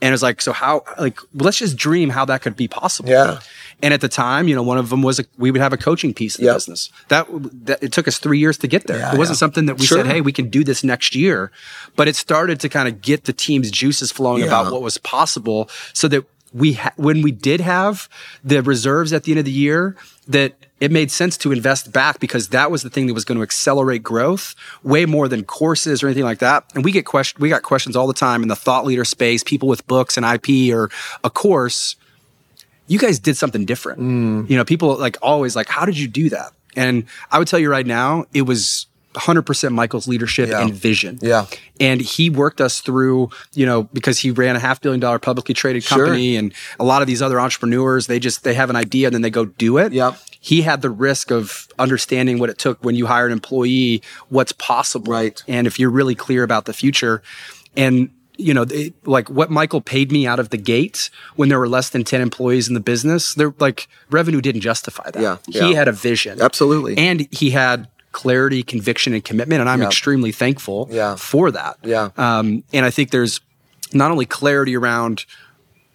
And 0.00 0.08
it 0.08 0.12
was 0.12 0.22
like, 0.22 0.40
so 0.40 0.52
how, 0.52 0.84
like, 0.98 1.18
let's 1.34 1.58
just 1.58 1.76
dream 1.76 2.10
how 2.10 2.24
that 2.26 2.40
could 2.42 2.54
be 2.54 2.68
possible. 2.68 3.10
Yeah. 3.10 3.40
And 3.82 3.94
at 3.94 4.00
the 4.00 4.08
time, 4.08 4.48
you 4.48 4.56
know, 4.56 4.62
one 4.62 4.78
of 4.78 4.90
them 4.90 5.02
was 5.02 5.20
a, 5.20 5.24
we 5.36 5.50
would 5.50 5.60
have 5.60 5.72
a 5.72 5.76
coaching 5.76 6.12
piece 6.12 6.36
in 6.36 6.44
yep. 6.44 6.52
the 6.52 6.56
business. 6.56 6.90
That, 7.08 7.26
that 7.66 7.82
it 7.82 7.92
took 7.92 8.08
us 8.08 8.18
three 8.18 8.38
years 8.38 8.58
to 8.58 8.66
get 8.66 8.86
there. 8.86 8.98
Yeah, 8.98 9.14
it 9.14 9.18
wasn't 9.18 9.36
yeah. 9.36 9.40
something 9.40 9.66
that 9.66 9.78
we 9.78 9.86
sure. 9.86 9.98
said, 9.98 10.06
hey, 10.06 10.20
we 10.20 10.32
can 10.32 10.50
do 10.50 10.64
this 10.64 10.82
next 10.82 11.14
year. 11.14 11.52
But 11.94 12.08
it 12.08 12.16
started 12.16 12.58
to 12.60 12.68
kind 12.68 12.88
of 12.88 13.00
get 13.00 13.24
the 13.24 13.32
team's 13.32 13.70
juices 13.70 14.10
flowing 14.10 14.40
yeah. 14.40 14.48
about 14.48 14.72
what 14.72 14.82
was 14.82 14.98
possible 14.98 15.70
so 15.92 16.08
that 16.08 16.24
we, 16.52 16.72
ha- 16.74 16.92
when 16.96 17.22
we 17.22 17.30
did 17.30 17.60
have 17.60 18.08
the 18.42 18.62
reserves 18.62 19.12
at 19.12 19.24
the 19.24 19.32
end 19.32 19.38
of 19.38 19.44
the 19.44 19.52
year, 19.52 19.96
that 20.26 20.54
it 20.80 20.90
made 20.90 21.10
sense 21.10 21.36
to 21.38 21.52
invest 21.52 21.92
back 21.92 22.20
because 22.20 22.48
that 22.48 22.70
was 22.70 22.82
the 22.82 22.90
thing 22.90 23.06
that 23.06 23.14
was 23.14 23.24
going 23.24 23.36
to 23.36 23.42
accelerate 23.42 24.02
growth 24.02 24.54
way 24.82 25.06
more 25.06 25.28
than 25.28 25.44
courses 25.44 26.02
or 26.02 26.06
anything 26.06 26.24
like 26.24 26.38
that. 26.38 26.64
And 26.74 26.84
we 26.84 26.92
get 26.92 27.04
question, 27.04 27.40
we 27.40 27.48
got 27.48 27.62
questions 27.62 27.96
all 27.96 28.06
the 28.06 28.14
time 28.14 28.42
in 28.42 28.48
the 28.48 28.56
thought 28.56 28.84
leader 28.84 29.04
space, 29.04 29.42
people 29.42 29.68
with 29.68 29.86
books 29.86 30.16
and 30.16 30.24
IP 30.24 30.74
or 30.74 30.90
a 31.22 31.30
course 31.30 31.96
you 32.88 32.98
guys 32.98 33.18
did 33.18 33.36
something 33.36 33.64
different. 33.64 34.00
Mm. 34.00 34.50
You 34.50 34.56
know, 34.56 34.64
people 34.64 34.96
like 34.96 35.16
always 35.22 35.54
like, 35.54 35.68
how 35.68 35.84
did 35.84 35.98
you 35.98 36.08
do 36.08 36.30
that? 36.30 36.52
And 36.74 37.04
I 37.30 37.38
would 37.38 37.48
tell 37.48 37.58
you 37.58 37.70
right 37.70 37.86
now, 37.86 38.24
it 38.34 38.42
was 38.42 38.86
100% 39.14 39.72
Michael's 39.72 40.06
leadership 40.06 40.48
yeah. 40.50 40.62
and 40.62 40.72
vision. 40.72 41.18
Yeah. 41.20 41.46
And 41.80 42.00
he 42.00 42.30
worked 42.30 42.60
us 42.60 42.80
through, 42.80 43.30
you 43.52 43.66
know, 43.66 43.84
because 43.84 44.18
he 44.18 44.30
ran 44.30 44.56
a 44.56 44.58
half 44.58 44.80
billion 44.80 45.00
dollar 45.00 45.18
publicly 45.18 45.54
traded 45.54 45.84
company 45.84 46.32
sure. 46.32 46.38
and 46.38 46.54
a 46.78 46.84
lot 46.84 47.02
of 47.02 47.08
these 47.08 47.22
other 47.22 47.40
entrepreneurs, 47.40 48.06
they 48.06 48.18
just, 48.18 48.44
they 48.44 48.54
have 48.54 48.70
an 48.70 48.76
idea 48.76 49.08
and 49.08 49.14
then 49.14 49.22
they 49.22 49.30
go 49.30 49.44
do 49.44 49.78
it. 49.78 49.92
Yep. 49.92 50.16
He 50.40 50.62
had 50.62 50.82
the 50.82 50.90
risk 50.90 51.30
of 51.30 51.68
understanding 51.78 52.38
what 52.38 52.48
it 52.48 52.58
took 52.58 52.82
when 52.84 52.94
you 52.94 53.06
hire 53.06 53.26
an 53.26 53.32
employee, 53.32 54.02
what's 54.28 54.52
possible. 54.52 55.12
Right. 55.12 55.42
And 55.48 55.66
if 55.66 55.80
you're 55.80 55.90
really 55.90 56.14
clear 56.14 56.44
about 56.44 56.66
the 56.66 56.72
future 56.72 57.22
and 57.76 58.10
you 58.38 58.54
know, 58.54 58.64
they, 58.64 58.92
like 59.04 59.28
what 59.28 59.50
Michael 59.50 59.80
paid 59.80 60.10
me 60.12 60.26
out 60.26 60.38
of 60.38 60.50
the 60.50 60.56
gate 60.56 61.10
when 61.36 61.48
there 61.48 61.58
were 61.58 61.68
less 61.68 61.90
than 61.90 62.04
10 62.04 62.20
employees 62.20 62.68
in 62.68 62.74
the 62.74 62.80
business, 62.80 63.34
there 63.34 63.52
like 63.58 63.88
revenue 64.10 64.40
didn't 64.40 64.60
justify 64.62 65.10
that. 65.10 65.20
Yeah, 65.20 65.36
He 65.48 65.58
yeah. 65.72 65.76
had 65.76 65.88
a 65.88 65.92
vision. 65.92 66.40
Absolutely. 66.40 66.96
And 66.96 67.26
he 67.32 67.50
had 67.50 67.88
clarity, 68.12 68.62
conviction, 68.62 69.12
and 69.12 69.24
commitment. 69.24 69.60
And 69.60 69.68
I'm 69.68 69.80
Yeah. 69.82 69.88
extremely 69.88 70.32
thankful 70.32 70.88
Yeah. 70.90 71.16
for 71.16 71.50
that. 71.50 71.76
Yeah. 71.84 72.10
Um, 72.16 72.62
and 72.72 72.86
I 72.86 72.90
think 72.90 73.10
there's 73.10 73.40
not 73.92 74.10
only 74.10 74.24
clarity 74.24 74.76
around 74.76 75.24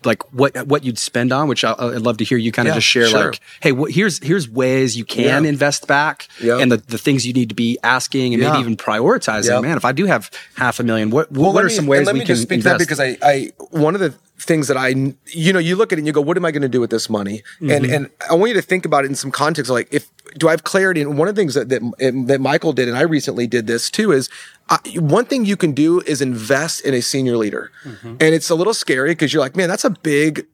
like 0.05 0.23
what 0.33 0.55
what 0.67 0.83
you'd 0.83 0.97
spend 0.97 1.31
on, 1.31 1.47
which 1.47 1.63
I, 1.63 1.73
I'd 1.77 2.01
love 2.01 2.17
to 2.17 2.23
hear 2.23 2.37
you 2.37 2.51
kind 2.51 2.67
of 2.67 2.71
Yeah, 2.73 2.77
just 2.77 2.87
share. 2.87 3.07
sure. 3.07 3.25
Like, 3.31 3.39
hey, 3.61 3.71
what, 3.71 3.91
here's 3.91 4.21
here's 4.23 4.49
ways 4.49 4.95
you 4.97 5.05
can 5.05 5.43
Yeah. 5.43 5.49
invest 5.49 5.87
back, 5.87 6.27
Yeah. 6.41 6.57
and 6.59 6.71
the, 6.71 6.77
the 6.77 6.97
things 6.97 7.25
you 7.27 7.33
need 7.33 7.49
to 7.49 7.55
be 7.55 7.77
asking 7.83 8.33
and 8.33 8.41
Yeah. 8.41 8.51
maybe 8.51 8.61
even 8.61 8.77
prioritizing. 8.77 9.49
Yeah. 9.49 9.61
Man, 9.61 9.77
if 9.77 9.85
I 9.85 9.91
do 9.91 10.05
have 10.05 10.29
half 10.55 10.79
a 10.79 10.83
million, 10.83 11.09
what 11.09 11.31
what, 11.31 11.53
let 11.55 11.63
are 11.65 11.67
me- 11.67 11.73
some 11.73 11.87
ways 11.87 12.05
let 12.05 12.13
we 12.13 12.19
me 12.19 12.25
can 12.25 12.35
just 12.35 12.43
speak 12.47 12.57
invest? 12.57 12.73
to 12.73 12.77
that 12.79 12.83
because 12.85 12.99
I, 12.99 13.17
I 13.21 13.51
one 13.71 13.95
of 13.95 14.01
the 14.01 14.13
things 14.43 14.67
that 14.67 14.77
I 14.77 14.89
you 15.27 15.53
know 15.53 15.59
you 15.59 15.75
look 15.75 15.91
at 15.91 15.97
it 15.97 16.01
and 16.01 16.07
you 16.07 16.13
go 16.13 16.21
what 16.21 16.37
am 16.37 16.45
I 16.45 16.51
going 16.51 16.61
to 16.63 16.69
do 16.69 16.79
with 16.81 16.89
this 16.89 17.09
money 17.09 17.43
and 17.59 17.69
Mm-hmm. 17.85 17.93
and 17.93 18.09
I 18.29 18.33
want 18.35 18.49
you 18.49 18.55
to 18.55 18.61
think 18.61 18.85
about 18.85 19.05
it 19.05 19.07
in 19.07 19.15
some 19.15 19.31
context 19.31 19.71
like 19.71 19.87
if 19.91 20.09
do 20.37 20.47
I 20.47 20.51
have 20.51 20.63
clarity 20.63 21.01
and 21.01 21.17
one 21.17 21.27
of 21.27 21.35
the 21.35 21.41
things 21.41 21.53
that 21.53 21.69
that, 21.69 21.81
that 22.27 22.41
Michael 22.41 22.73
did 22.73 22.87
and 22.87 22.97
I 22.97 23.01
recently 23.01 23.47
did 23.47 23.67
this 23.67 23.89
too 23.89 24.11
is 24.11 24.29
I, 24.69 24.77
one 24.95 25.25
thing 25.25 25.45
you 25.45 25.57
can 25.57 25.73
do 25.73 26.01
is 26.01 26.21
invest 26.21 26.81
in 26.81 26.93
a 26.93 27.01
senior 27.01 27.37
leader 27.37 27.71
Mm-hmm. 27.85 28.07
and 28.07 28.35
it's 28.35 28.49
a 28.49 28.55
little 28.55 28.73
scary 28.73 29.11
because 29.11 29.33
you're 29.33 29.41
like 29.41 29.55
man 29.55 29.69
that's 29.69 29.85
a 29.85 29.89
big 29.91 30.45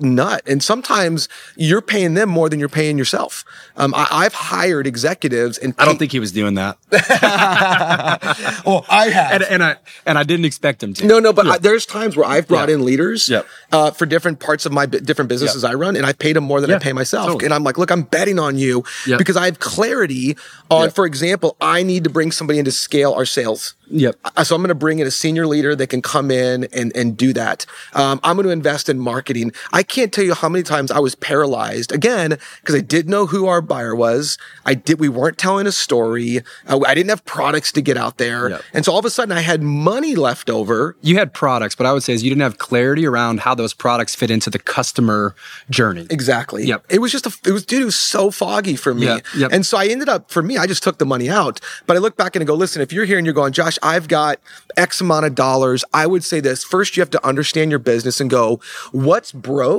nut. 0.00 0.42
And 0.46 0.62
sometimes 0.62 1.28
you're 1.56 1.80
paying 1.82 2.14
them 2.14 2.28
more 2.28 2.48
than 2.48 2.58
you're 2.60 2.68
paying 2.68 2.98
yourself. 2.98 3.44
Um, 3.76 3.94
I, 3.94 4.06
I've 4.10 4.34
hired 4.34 4.86
executives 4.86 5.58
and 5.58 5.74
I 5.78 5.84
don't 5.84 5.98
think 5.98 6.12
he 6.12 6.20
was 6.20 6.32
doing 6.32 6.54
that, 6.54 6.78
Oh, 8.66 8.84
I 8.88 9.08
have. 9.08 9.32
and, 9.32 9.42
and 9.44 9.62
I 9.64 9.76
and 10.04 10.18
I 10.18 10.22
didn't 10.22 10.44
expect 10.46 10.82
him 10.82 10.94
to. 10.94 11.06
No, 11.06 11.18
no, 11.18 11.32
but 11.32 11.46
I, 11.46 11.58
there's 11.58 11.86
times 11.86 12.16
where 12.16 12.26
I've 12.26 12.46
brought 12.48 12.68
Yeah. 12.68 12.76
in 12.76 12.84
leaders 12.84 13.28
Yep. 13.28 13.46
uh, 13.72 13.90
for 13.90 14.06
different 14.06 14.40
parts 14.40 14.66
of 14.66 14.72
my 14.72 14.86
bu- 14.86 15.00
different 15.00 15.28
businesses 15.28 15.64
I 15.64 15.74
run, 15.74 15.96
and 15.96 16.06
I 16.06 16.12
paid 16.12 16.36
them 16.36 16.44
more 16.44 16.60
than 16.60 16.70
I 16.70 16.78
pay 16.78 16.92
myself. 16.92 17.26
totally. 17.26 17.44
And 17.46 17.54
I'm 17.54 17.64
like, 17.64 17.78
look, 17.78 17.90
I'm 17.90 18.02
betting 18.02 18.38
on 18.38 18.58
you 18.58 18.84
Yep. 19.06 19.18
because 19.18 19.36
I 19.36 19.44
have 19.46 19.58
clarity 19.60 20.36
on, 20.70 20.84
Yep. 20.84 20.94
for 20.94 21.06
example, 21.06 21.56
I 21.60 21.82
need 21.82 22.04
to 22.04 22.10
bring 22.10 22.32
somebody 22.32 22.58
in 22.58 22.64
to 22.64 22.72
scale 22.72 23.12
our 23.12 23.24
sales. 23.26 23.74
Yep. 23.88 24.16
Uh, 24.24 24.44
So 24.44 24.54
I'm 24.56 24.62
going 24.62 24.68
to 24.68 24.74
bring 24.74 24.98
in 24.98 25.06
a 25.06 25.10
senior 25.12 25.46
leader 25.46 25.76
that 25.76 25.88
can 25.88 26.02
come 26.02 26.30
in 26.30 26.64
and, 26.72 26.94
and 26.96 27.16
do 27.16 27.32
that. 27.34 27.66
Um, 27.94 28.20
I'm 28.24 28.36
going 28.36 28.46
to 28.46 28.52
invest 28.52 28.88
in 28.88 28.98
marketing. 28.98 29.52
I 29.72 29.82
can't 29.88 30.12
tell 30.12 30.24
you 30.24 30.34
how 30.34 30.48
many 30.48 30.62
times 30.62 30.90
I 30.90 30.98
was 30.98 31.14
paralyzed 31.14 31.92
again 31.92 32.38
because 32.60 32.74
I 32.74 32.80
didn't 32.80 33.10
know 33.10 33.26
who 33.26 33.46
our 33.46 33.60
buyer 33.60 33.94
was. 33.94 34.36
I 34.64 34.74
did. 34.74 35.00
We 35.00 35.08
weren't 35.08 35.38
telling 35.38 35.66
a 35.66 35.72
story. 35.72 36.40
Uh, 36.68 36.80
I 36.86 36.94
didn't 36.94 37.10
have 37.10 37.24
products 37.24 37.72
to 37.72 37.80
get 37.80 37.96
out 37.96 38.18
there, 38.18 38.50
Yep. 38.50 38.62
and 38.74 38.84
so 38.84 38.92
all 38.92 38.98
of 38.98 39.04
a 39.04 39.10
sudden 39.10 39.32
I 39.36 39.40
had 39.40 39.62
money 39.62 40.14
left 40.16 40.50
over. 40.50 40.96
You 41.02 41.16
had 41.16 41.32
products, 41.32 41.74
but 41.74 41.86
I 41.86 41.92
would 41.92 42.02
say 42.02 42.12
is 42.12 42.22
you 42.22 42.30
didn't 42.30 42.42
have 42.42 42.58
clarity 42.58 43.06
around 43.06 43.40
how 43.40 43.54
those 43.54 43.72
products 43.74 44.14
fit 44.14 44.30
into 44.30 44.50
the 44.50 44.58
customer 44.58 45.34
journey. 45.70 46.06
Exactly. 46.10 46.66
Yep. 46.66 46.84
It 46.88 46.98
was 47.00 47.12
just 47.12 47.26
a, 47.26 47.32
it 47.48 47.52
was, 47.52 47.64
dude, 47.64 47.82
it 47.82 47.84
was 47.84 47.96
so 47.96 48.30
foggy 48.30 48.76
for 48.76 48.92
me. 48.94 49.06
Yeah, 49.06 49.18
yep. 49.36 49.52
And 49.52 49.64
so 49.64 49.78
I 49.78 49.86
ended 49.86 50.08
up, 50.08 50.30
for 50.30 50.42
me, 50.42 50.56
I 50.58 50.66
just 50.66 50.82
took 50.82 50.98
the 50.98 51.06
money 51.06 51.28
out. 51.30 51.60
But 51.86 51.96
I 51.96 52.00
look 52.00 52.16
back 52.16 52.34
and 52.36 52.42
I 52.42 52.46
go, 52.46 52.54
listen, 52.54 52.82
if 52.82 52.92
you're 52.92 53.04
here 53.04 53.18
and 53.18 53.26
you're 53.26 53.34
going, 53.34 53.52
Josh, 53.52 53.78
I've 53.82 54.08
got 54.08 54.40
X 54.76 55.00
amount 55.00 55.26
of 55.26 55.34
dollars, 55.34 55.84
I 55.92 56.06
would 56.06 56.24
say 56.24 56.40
this. 56.40 56.64
First, 56.64 56.96
you 56.96 57.00
have 57.00 57.10
to 57.10 57.26
understand 57.26 57.70
your 57.70 57.78
business 57.78 58.20
and 58.20 58.28
go, 58.30 58.60
what's 58.92 59.30
broke 59.32 59.75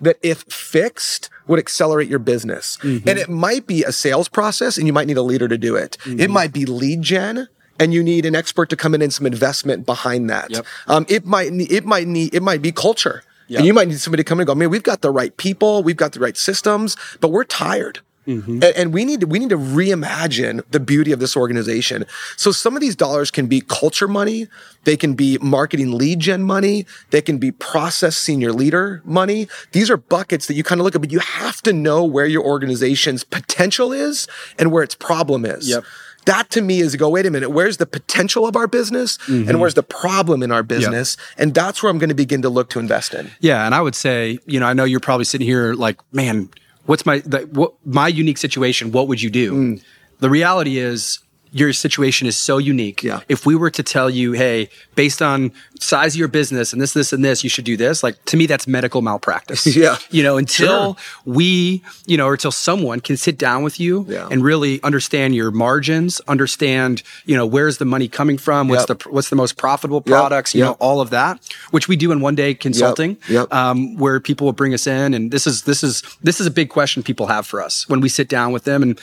that 0.00 0.18
if 0.22 0.42
fixed 0.42 1.30
would 1.46 1.58
accelerate 1.58 2.08
your 2.08 2.18
business? 2.18 2.78
Mm-hmm. 2.82 3.08
And 3.08 3.18
it 3.18 3.28
might 3.28 3.66
be 3.66 3.84
a 3.84 3.92
sales 3.92 4.28
process 4.28 4.76
and 4.78 4.86
you 4.86 4.92
might 4.92 5.06
need 5.06 5.16
a 5.16 5.22
leader 5.22 5.48
to 5.48 5.58
do 5.58 5.76
it. 5.76 5.96
Mm-hmm. 6.02 6.20
It 6.20 6.30
might 6.30 6.52
be 6.52 6.66
lead 6.66 7.02
gen 7.02 7.48
and 7.78 7.92
you 7.92 8.02
need 8.02 8.26
an 8.26 8.34
expert 8.34 8.68
to 8.70 8.76
come 8.76 8.94
in 8.94 9.02
and 9.02 9.12
some 9.12 9.26
investment 9.26 9.86
behind 9.86 10.30
that. 10.30 10.50
Yep. 10.50 10.66
Um, 10.86 11.06
it 11.08 11.24
might, 11.24 11.52
it 11.52 11.84
might 11.84 12.06
need, 12.06 12.34
it 12.34 12.42
might 12.42 12.62
be 12.62 12.72
culture. 12.72 13.22
Yep. 13.48 13.58
And 13.58 13.66
you 13.66 13.74
might 13.74 13.88
need 13.88 14.00
somebody 14.00 14.22
to 14.22 14.28
come 14.28 14.38
in 14.38 14.42
and 14.42 14.46
go, 14.48 14.54
man, 14.54 14.70
we've 14.70 14.82
got 14.82 15.02
the 15.02 15.10
right 15.10 15.36
people, 15.36 15.82
we've 15.82 15.96
got 15.96 16.12
the 16.12 16.20
right 16.20 16.36
systems, 16.36 16.96
but 17.20 17.28
we're 17.28 17.44
tired. 17.44 18.00
Mm-hmm. 18.26 18.52
And, 18.54 18.64
and 18.64 18.94
we 18.94 19.04
need 19.04 19.20
to 19.20 19.26
we 19.26 19.38
need 19.38 19.50
to 19.50 19.58
reimagine 19.58 20.62
the 20.70 20.80
beauty 20.80 21.12
of 21.12 21.20
this 21.20 21.36
organization. 21.36 22.04
So 22.36 22.52
some 22.52 22.74
of 22.74 22.80
these 22.80 22.96
dollars 22.96 23.30
can 23.30 23.46
be 23.46 23.60
culture 23.60 24.08
money, 24.08 24.48
they 24.84 24.96
can 24.96 25.14
be 25.14 25.38
marketing 25.38 25.92
lead 25.92 26.20
gen 26.20 26.42
money, 26.42 26.86
they 27.10 27.22
can 27.22 27.38
be 27.38 27.52
process 27.52 28.16
senior 28.16 28.52
leader 28.52 29.02
money. 29.04 29.48
These 29.72 29.90
are 29.90 29.96
buckets 29.96 30.46
that 30.46 30.54
you 30.54 30.64
kind 30.64 30.80
of 30.80 30.84
look 30.84 30.94
at, 30.94 31.00
but 31.00 31.12
you 31.12 31.20
have 31.20 31.62
to 31.62 31.72
know 31.72 32.04
where 32.04 32.26
your 32.26 32.44
organization's 32.44 33.24
potential 33.24 33.92
is 33.92 34.26
and 34.58 34.72
where 34.72 34.82
its 34.82 34.94
problem 34.94 35.44
is. 35.44 35.68
Yep. 35.68 35.84
That 36.26 36.50
to 36.50 36.60
me 36.60 36.80
is 36.80 36.96
go, 36.96 37.08
wait 37.08 37.24
a 37.24 37.30
minute, 37.30 37.50
where's 37.50 37.76
the 37.76 37.86
potential 37.86 38.48
of 38.48 38.56
our 38.56 38.66
business 38.66 39.16
and 39.28 39.46
mm-hmm. 39.46 39.58
where's 39.58 39.74
the 39.74 39.84
problem 39.84 40.42
in 40.42 40.50
our 40.50 40.64
business? 40.64 41.16
And 41.38 41.54
that's 41.54 41.82
where 41.82 41.90
I'm 41.90 41.98
going 41.98 42.08
to 42.08 42.16
begin 42.16 42.42
to 42.42 42.48
look 42.48 42.68
to 42.70 42.80
invest 42.80 43.14
in. 43.14 43.30
Yeah, 43.38 43.64
and 43.64 43.74
I 43.76 43.80
would 43.80 43.94
say, 43.94 44.40
you 44.44 44.58
know, 44.58 44.66
I 44.66 44.72
know 44.72 44.82
you're 44.82 44.98
probably 44.98 45.24
sitting 45.24 45.46
here 45.46 45.74
like, 45.74 46.00
man, 46.12 46.50
what's 46.86 47.04
my 47.04 47.18
the, 47.20 47.40
what 47.52 47.74
my 47.84 48.08
unique 48.08 48.38
situation? 48.38 48.92
What 48.92 49.08
would 49.08 49.22
you 49.22 49.30
do? 49.30 49.52
Mm. 49.52 49.82
The 50.18 50.30
reality 50.30 50.78
is 50.78 51.18
your 51.56 51.72
situation 51.72 52.26
is 52.26 52.36
so 52.36 52.58
unique. 52.58 53.02
Yeah. 53.02 53.20
If 53.28 53.46
we 53.46 53.54
were 53.56 53.70
to 53.70 53.82
tell 53.82 54.10
you, 54.10 54.32
hey, 54.32 54.68
based 54.94 55.22
on 55.22 55.52
size 55.80 56.14
of 56.14 56.18
your 56.18 56.28
business 56.28 56.72
and 56.72 56.82
this, 56.82 56.92
this, 56.92 57.12
and 57.12 57.24
this, 57.24 57.42
you 57.42 57.48
should 57.50 57.64
do 57.64 57.76
this. 57.76 58.02
Like 58.02 58.22
to 58.26 58.36
me, 58.36 58.44
that's 58.46 58.66
medical 58.66 59.00
malpractice. 59.02 59.66
Yeah. 59.76 59.96
You 60.10 60.22
know, 60.22 60.36
until 60.36 60.94
Sure. 60.94 60.96
we, 61.24 61.82
you 62.06 62.16
know, 62.16 62.26
or 62.26 62.32
until 62.34 62.50
someone 62.52 63.00
can 63.00 63.16
sit 63.16 63.38
down 63.38 63.62
with 63.62 63.78
you 63.80 64.04
Yeah. 64.08 64.28
and 64.30 64.42
really 64.44 64.82
understand 64.82 65.34
your 65.34 65.50
margins, 65.50 66.20
understand, 66.28 67.02
you 67.24 67.34
know, 67.36 67.46
where's 67.46 67.78
the 67.78 67.84
money 67.84 68.08
coming 68.08 68.38
from, 68.38 68.68
what's 68.68 68.88
Yep. 68.88 69.02
the 69.04 69.08
what's 69.10 69.30
the 69.30 69.36
most 69.36 69.56
profitable 69.56 70.02
Yep. 70.04 70.12
products, 70.14 70.54
you 70.54 70.60
Yep. 70.60 70.68
know, 70.68 70.76
all 70.78 71.00
of 71.00 71.10
that, 71.10 71.40
which 71.70 71.88
we 71.88 71.96
do 71.96 72.12
in 72.12 72.20
one 72.20 72.34
day 72.34 72.52
consulting 72.54 73.16
Yep. 73.28 73.52
um, 73.52 73.96
where 73.96 74.20
people 74.20 74.44
will 74.46 74.52
bring 74.52 74.74
us 74.74 74.86
in, 74.86 75.14
and 75.14 75.30
this 75.30 75.46
is 75.46 75.62
this 75.62 75.82
is 75.82 76.02
this 76.22 76.38
is 76.40 76.46
a 76.46 76.50
big 76.50 76.68
question 76.68 77.02
people 77.02 77.26
have 77.28 77.46
for 77.46 77.62
us 77.62 77.88
when 77.88 78.00
we 78.00 78.08
sit 78.08 78.28
down 78.28 78.52
with 78.52 78.64
them, 78.64 78.82
and 78.82 78.98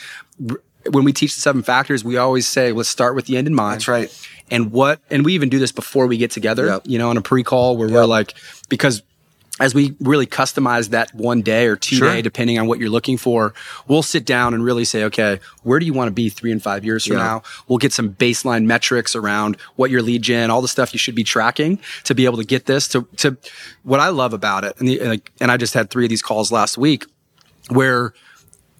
when 0.91 1.03
we 1.03 1.13
teach 1.13 1.35
the 1.35 1.41
seven 1.41 1.63
factors, 1.63 2.03
we 2.03 2.17
always 2.17 2.45
say, 2.47 2.71
let's 2.71 2.89
start 2.89 3.15
with 3.15 3.25
the 3.25 3.37
end 3.37 3.47
in 3.47 3.53
mind. 3.55 3.75
That's 3.75 3.87
right. 3.87 4.29
And 4.51 4.71
what, 4.71 4.99
and 5.09 5.23
we 5.25 5.33
even 5.33 5.49
do 5.49 5.59
this 5.59 5.71
before 5.71 6.05
we 6.07 6.17
get 6.17 6.31
together, 6.31 6.65
Yep. 6.65 6.81
you 6.85 6.97
know, 6.97 7.09
on 7.09 7.17
a 7.17 7.21
pre-call 7.21 7.77
where 7.77 7.87
we're 7.89 8.05
like, 8.05 8.33
because 8.69 9.01
as 9.59 9.75
we 9.75 9.95
really 9.99 10.25
customize 10.25 10.89
that 10.89 11.13
one 11.13 11.41
day 11.43 11.67
or 11.67 11.75
two 11.75 11.97
Sure. 11.97 12.09
day, 12.11 12.21
depending 12.23 12.57
on 12.57 12.65
what 12.67 12.79
you're 12.79 12.89
looking 12.89 13.17
for, 13.17 13.53
we'll 13.87 14.01
sit 14.01 14.25
down 14.25 14.53
and 14.55 14.63
really 14.65 14.83
say, 14.83 15.03
okay, 15.03 15.39
where 15.61 15.79
do 15.79 15.85
you 15.85 15.93
want 15.93 16.07
to 16.07 16.11
be 16.11 16.27
three 16.27 16.51
and 16.51 16.61
five 16.61 16.83
years 16.83 17.05
from 17.05 17.17
Yeah. 17.17 17.23
now? 17.23 17.43
We'll 17.67 17.77
get 17.77 17.93
some 17.93 18.09
baseline 18.13 18.65
metrics 18.65 19.15
around 19.15 19.57
what 19.75 19.91
your 19.91 20.01
lead 20.01 20.23
gen, 20.23 20.49
all 20.49 20.61
the 20.63 20.67
stuff 20.67 20.91
you 20.91 20.97
should 20.99 21.13
be 21.15 21.23
tracking 21.23 21.79
to 22.05 22.15
be 22.15 22.25
able 22.25 22.37
to 22.37 22.43
get 22.43 22.65
this 22.65 22.87
to, 22.89 23.07
to 23.17 23.37
what 23.83 23.99
I 23.99 24.09
love 24.09 24.33
about 24.33 24.63
it. 24.63 24.75
And 24.79 24.87
the, 24.87 24.99
like, 24.99 25.31
and 25.39 25.51
I 25.51 25.57
just 25.57 25.75
had 25.75 25.91
three 25.91 26.05
of 26.05 26.09
these 26.09 26.23
calls 26.23 26.51
last 26.51 26.77
week 26.77 27.05
where 27.69 28.13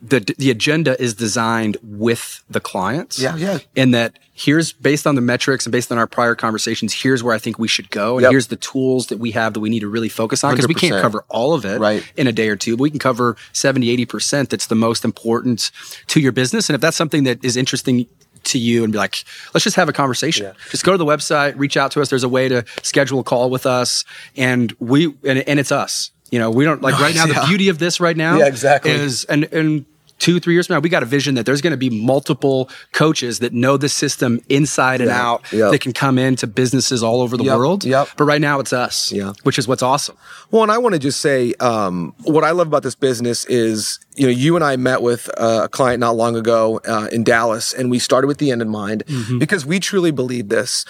the 0.06 0.20
the 0.38 0.52
agenda 0.52 1.02
is 1.02 1.14
designed 1.14 1.78
with 1.82 2.44
the 2.50 2.60
clients. 2.60 3.20
Yeah, 3.20 3.36
yeah. 3.38 3.60
And 3.76 3.94
that 3.94 4.20
here's 4.34 4.74
based 4.74 5.08
on 5.08 5.16
the 5.16 5.22
metrics 5.22 5.66
and 5.66 5.72
based 5.72 5.92
on 5.92 5.98
our 5.98 6.08
prior 6.08 6.36
conversations, 6.36 6.92
here's 6.94 7.24
where 7.24 7.34
I 7.34 7.38
think 7.38 7.58
we 7.58 7.68
should 7.68 7.90
go. 7.90 8.16
And 8.18 8.24
Yep. 8.24 8.32
here's 8.32 8.48
the 8.48 8.56
tools 8.58 9.08
that 9.08 9.20
we 9.20 9.32
have 9.32 9.54
that 9.54 9.60
we 9.62 9.70
need 9.70 9.80
to 9.82 9.88
really 9.88 10.10
focus 10.10 10.44
on 10.44 10.54
because 10.54 10.68
we 10.68 10.74
can't 10.74 11.02
cover 11.02 11.24
all 11.30 11.54
of 11.54 11.64
it 11.66 11.80
Right. 11.80 12.04
in 12.18 12.28
a 12.28 12.32
day 12.32 12.50
or 12.50 12.56
two, 12.56 12.76
but 12.76 12.84
we 12.84 12.90
can 12.90 13.00
cover 13.00 13.38
70, 13.54 13.88
80% 14.06 14.50
that's 14.50 14.68
the 14.68 14.76
most 14.76 15.06
important 15.06 15.72
to 16.08 16.20
your 16.20 16.32
business. 16.32 16.68
And 16.70 16.76
if 16.76 16.82
that's 16.82 16.98
something 16.98 17.24
that 17.24 17.44
is 17.46 17.56
interesting 17.56 18.08
to 18.46 18.60
you 18.60 18.84
and 18.84 18.92
be 18.92 18.98
like, 19.00 19.24
let's 19.54 19.64
just 19.64 19.78
have 19.78 19.88
a 19.88 19.94
conversation. 19.94 20.52
Just 20.70 20.84
go 20.84 20.92
to 20.92 20.98
the 20.98 21.06
website, 21.06 21.54
reach 21.56 21.78
out 21.78 21.92
to 21.92 22.02
us. 22.02 22.10
There's 22.10 22.26
a 22.26 22.30
way 22.30 22.50
to 22.50 22.66
schedule 22.82 23.20
a 23.20 23.24
call 23.24 23.50
with 23.50 23.66
us 23.66 24.04
and 24.36 24.76
we, 24.80 25.14
and, 25.24 25.40
and 25.48 25.60
it's 25.62 25.72
us. 25.72 26.12
You 26.32 26.40
know, 26.40 26.50
we 26.50 26.66
don't 26.66 26.82
like 26.82 27.00
right 27.00 27.14
now, 27.20 27.26
Yeah. 27.28 27.42
the 27.42 27.48
beauty 27.48 27.70
of 27.70 27.78
this 27.78 28.00
right 28.02 28.18
now 28.18 28.40
Yeah, 28.40 28.48
exactly. 28.48 28.92
is, 28.92 29.24
and, 29.26 29.44
and 29.54 29.86
two, 30.24 30.40
three 30.40 30.54
years 30.54 30.68
from 30.68 30.76
now, 30.76 30.80
we 30.80 30.88
got 30.88 31.04
a 31.04 31.06
vision 31.06 31.36
that 31.36 31.46
there's 31.46 31.60
going 31.60 31.72
to 31.72 31.78
be 31.78 31.90
multiple 31.90 32.70
coaches 32.94 33.40
that 33.40 33.52
know 33.52 33.76
the 33.76 33.90
system 33.90 34.40
inside 34.48 35.02
and 35.02 35.10
Yeah. 35.10 35.22
out 35.22 35.42
Yep. 35.52 35.72
that 35.72 35.82
can 35.82 35.92
come 35.92 36.18
into 36.18 36.48
businesses 36.48 37.04
all 37.04 37.20
over 37.22 37.36
the 37.36 37.44
Yep. 37.44 37.58
world. 37.58 37.84
Yep. 37.84 38.08
But 38.16 38.24
right 38.24 38.40
now 38.40 38.62
it's 38.62 38.72
us, 38.72 39.12
Yeah. 39.12 39.34
which 39.44 39.60
is 39.60 39.68
what's 39.68 39.84
awesome. 39.84 40.16
Well, 40.50 40.64
and 40.64 40.72
I 40.72 40.78
want 40.78 40.94
to 40.94 41.00
just 41.00 41.20
say, 41.20 41.54
um, 41.60 42.14
what 42.24 42.46
I 42.46 42.52
love 42.52 42.68
about 42.68 42.84
this 42.84 42.96
business 42.96 43.44
is, 43.50 44.00
you 44.16 44.26
know, 44.26 44.32
you 44.32 44.56
and 44.56 44.64
I 44.64 44.78
met 44.78 45.02
with 45.02 45.30
a 45.36 45.68
client 45.68 46.00
not 46.00 46.16
long 46.16 46.38
ago 46.38 46.80
uh, 46.88 47.10
in 47.12 47.26
Dallas, 47.26 47.74
and 47.74 47.92
we 47.92 48.00
started 48.00 48.28
with 48.28 48.38
the 48.38 48.50
end 48.50 48.62
in 48.62 48.70
mind 48.70 49.04
because 49.40 49.66
we 49.66 49.78
truly 49.82 50.12
believe 50.12 50.48
this. 50.48 50.86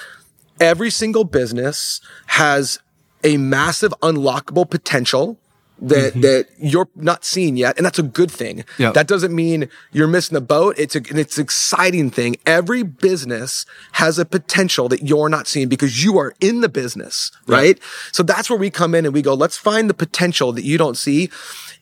Every 0.60 0.92
single 0.92 1.24
business 1.24 2.02
has 2.28 2.78
a 3.24 3.38
massive 3.38 3.94
unlockable 4.04 4.70
potential 4.70 5.40
that 5.84 6.12
mm-hmm. 6.12 6.22
that 6.22 6.48
you're 6.58 6.90
not 6.96 7.26
seeing 7.26 7.58
yet, 7.58 7.78
and 7.78 7.86
that's 7.86 8.00
a 8.00 8.04
good 8.04 8.32
thing. 8.32 8.64
Yeah. 8.78 8.92
That 8.92 9.08
doesn't 9.08 9.34
mean 9.36 9.70
you're 9.92 10.08
missing 10.08 10.36
the 10.36 10.42
boat. 10.42 10.76
It's 10.78 10.96
a, 10.96 11.02
it's 11.16 11.38
an 11.38 11.44
exciting 11.44 12.10
thing. 12.10 12.38
Every 12.46 12.84
business 12.84 13.66
has 13.94 14.18
a 14.18 14.26
potential 14.26 14.88
that 14.90 15.04
you're 15.04 15.30
not 15.30 15.48
seeing 15.48 15.70
because 15.70 16.04
you 16.04 16.18
are 16.18 16.34
in 16.40 16.62
the 16.62 16.70
business, 16.70 17.32
right? 17.48 17.80
So 18.12 18.24
that's 18.24 18.50
where 18.50 18.60
we 18.60 18.70
come 18.70 18.96
in 18.96 19.06
and 19.06 19.14
we 19.14 19.22
go, 19.22 19.34
let's 19.34 19.58
find 19.58 19.90
the 19.90 19.94
potential 19.94 20.52
that 20.54 20.64
you 20.64 20.78
don't 20.78 20.98
see. 20.98 21.30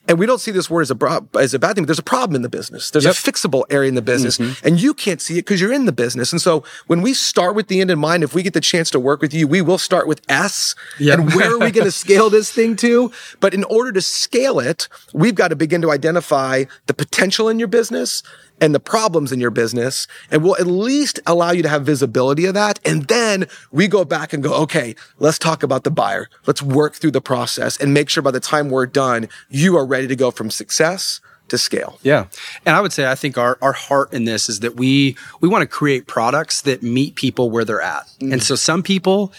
And 0.08 0.18
we 0.18 0.26
don't 0.26 0.40
see 0.40 0.50
this 0.50 0.68
word 0.68 0.82
as 0.82 0.90
a 0.90 0.94
bro- 0.96 1.28
as 1.38 1.54
a 1.54 1.58
bad 1.58 1.74
thing, 1.74 1.84
but 1.84 1.86
there's 1.86 1.98
a 1.98 2.02
problem 2.02 2.34
in 2.34 2.42
the 2.42 2.48
business. 2.48 2.90
There's 2.90 3.04
Yep. 3.04 3.14
a 3.14 3.16
fixable 3.16 3.62
area 3.70 3.88
in 3.88 3.94
the 3.94 4.02
business, 4.02 4.36
mm-hmm. 4.36 4.66
and 4.66 4.80
you 4.80 4.94
can't 4.94 5.20
see 5.20 5.34
it 5.34 5.44
because 5.44 5.60
you're 5.60 5.72
in 5.72 5.86
the 5.86 5.92
business. 5.92 6.32
And 6.32 6.40
so 6.42 6.64
when 6.88 7.02
we 7.02 7.14
start 7.14 7.54
with 7.54 7.68
the 7.68 7.80
end 7.80 7.90
in 7.90 7.98
mind, 7.98 8.24
if 8.24 8.34
we 8.34 8.42
get 8.42 8.52
the 8.52 8.60
chance 8.60 8.90
to 8.90 8.98
work 9.00 9.20
with 9.20 9.32
you, 9.32 9.46
we 9.46 9.62
will 9.62 9.78
start 9.78 10.08
with 10.08 10.20
S. 10.28 10.74
Yep. 10.98 11.18
And 11.18 11.34
where 11.34 11.52
are 11.52 11.58
we 11.58 11.70
going 11.70 11.84
to 11.92 11.92
scale 11.92 12.30
this 12.30 12.50
thing 12.50 12.74
to? 12.76 13.12
But 13.38 13.54
in 13.54 13.62
order 13.64 13.92
to 13.92 14.00
scale 14.02 14.58
it, 14.58 14.88
we've 15.12 15.36
got 15.36 15.48
to 15.48 15.56
begin 15.56 15.82
to 15.82 15.90
identify 15.92 16.64
the 16.86 16.94
potential 16.94 17.48
in 17.48 17.58
your 17.58 17.68
business 17.68 18.22
and 18.60 18.72
the 18.72 18.80
problems 18.80 19.32
in 19.32 19.40
your 19.40 19.50
business. 19.50 20.06
And 20.30 20.44
we'll 20.44 20.56
at 20.56 20.68
least 20.68 21.18
allow 21.26 21.50
you 21.50 21.62
to 21.62 21.68
have 21.68 21.84
visibility 21.84 22.44
of 22.44 22.54
that. 22.54 22.78
And 22.84 23.04
then 23.08 23.46
we 23.72 23.88
go 23.88 24.04
back 24.04 24.32
and 24.32 24.40
go, 24.40 24.54
okay, 24.62 24.94
let's 25.18 25.38
talk 25.38 25.64
about 25.64 25.82
the 25.82 25.90
buyer. 25.90 26.28
Let's 26.46 26.62
work 26.62 26.94
through 26.94 27.10
the 27.10 27.20
process 27.20 27.76
and 27.76 27.92
make 27.92 28.08
sure 28.08 28.22
by 28.22 28.30
the 28.30 28.38
time 28.38 28.70
we're 28.70 28.86
done, 28.86 29.28
you 29.50 29.76
are 29.76 29.84
ready 29.92 30.08
to 30.08 30.16
go 30.16 30.30
from 30.30 30.50
success 30.50 31.20
to 31.48 31.58
scale. 31.58 31.98
Yeah. 32.02 32.26
And 32.64 32.74
I 32.74 32.80
would 32.80 32.92
say 32.92 33.10
I 33.10 33.14
think 33.14 33.36
our, 33.36 33.58
our 33.60 33.72
heart 33.72 34.12
in 34.12 34.24
this 34.24 34.48
is 34.48 34.60
that 34.60 34.76
we 34.76 35.16
we 35.40 35.48
want 35.48 35.62
to 35.62 35.66
create 35.66 36.06
products 36.06 36.62
that 36.62 36.82
meet 36.82 37.14
people 37.14 37.50
where 37.50 37.64
they're 37.64 37.80
at. 37.80 38.06
Mm-hmm. 38.06 38.32
And 38.32 38.42
so 38.42 38.54
some 38.54 38.82
people 38.82 39.32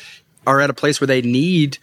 are 0.45 0.61
at 0.61 0.69
a 0.69 0.73
place 0.73 1.01
where 1.01 1.07
they 1.07 1.21
need 1.21 1.77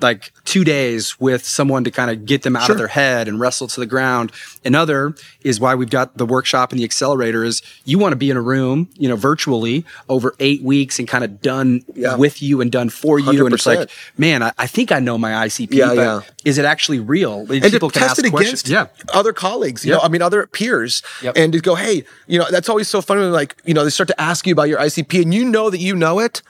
like 0.00 0.32
two 0.44 0.62
days 0.64 1.18
with 1.18 1.44
someone 1.44 1.82
to 1.84 1.90
kind 1.90 2.10
of 2.10 2.26
get 2.26 2.42
them 2.42 2.54
out 2.56 2.64
Sure. 2.66 2.74
of 2.74 2.78
their 2.78 2.88
head 2.88 3.28
and 3.28 3.40
wrestle 3.40 3.66
to 3.68 3.80
the 3.80 3.86
ground. 3.86 4.30
Another 4.64 5.14
is 5.42 5.58
why 5.58 5.74
we've 5.74 5.88
got 5.90 6.18
the 6.18 6.26
workshop 6.26 6.70
and 6.72 6.78
the 6.78 6.84
accelerator 6.84 7.44
is 7.44 7.62
you 7.84 7.98
want 7.98 8.12
to 8.12 8.16
be 8.16 8.30
in 8.30 8.36
a 8.36 8.40
room, 8.42 8.88
you 8.98 9.08
know, 9.08 9.16
virtually 9.16 9.84
over 10.08 10.34
eight 10.38 10.62
weeks 10.62 10.98
and 10.98 11.08
kind 11.08 11.24
of 11.24 11.40
done 11.40 11.82
Yeah. 11.94 12.16
with 12.16 12.42
you 12.42 12.60
and 12.60 12.70
done 12.70 12.90
for 12.90 13.18
you. 13.18 13.46
And 13.46 13.54
it's 13.54 13.64
like, 13.66 13.88
man, 14.18 14.42
I, 14.42 14.52
I 14.58 14.66
think 14.66 14.92
I 14.92 15.00
know 15.00 15.16
my 15.18 15.32
ICP, 15.46 15.74
Yeah, 15.74 15.86
but 15.88 15.96
yeah. 15.96 16.20
is 16.44 16.58
it 16.58 16.64
actually 16.64 17.00
real? 17.00 17.46
and 17.50 17.62
People 17.62 17.88
to 17.90 17.98
can 17.98 18.08
test 18.08 18.18
ask 18.18 18.24
it 18.26 18.30
questions. 18.30 18.62
against 18.64 18.68
Yeah. 18.68 18.86
other 19.14 19.32
colleagues, 19.32 19.84
you 19.84 19.92
know, 19.92 20.00
I 20.00 20.08
mean, 20.08 20.20
other 20.22 20.46
peers, 20.46 21.02
Yep. 21.22 21.34
and 21.36 21.52
to 21.54 21.60
go, 21.60 21.74
hey, 21.74 22.04
you 22.26 22.38
know, 22.38 22.46
that's 22.50 22.68
always 22.68 22.88
so 22.88 23.00
funny 23.00 23.20
when 23.22 23.32
like, 23.32 23.56
you 23.64 23.72
know, 23.74 23.82
they 23.84 23.90
start 23.90 24.08
to 24.08 24.20
ask 24.20 24.46
you 24.46 24.52
about 24.52 24.68
your 24.68 24.78
ICP, 24.78 25.22
and 25.22 25.32
you 25.32 25.44
know 25.44 25.70
that 25.70 25.78
you 25.80 25.94
know 25.96 26.18
it 26.18 26.42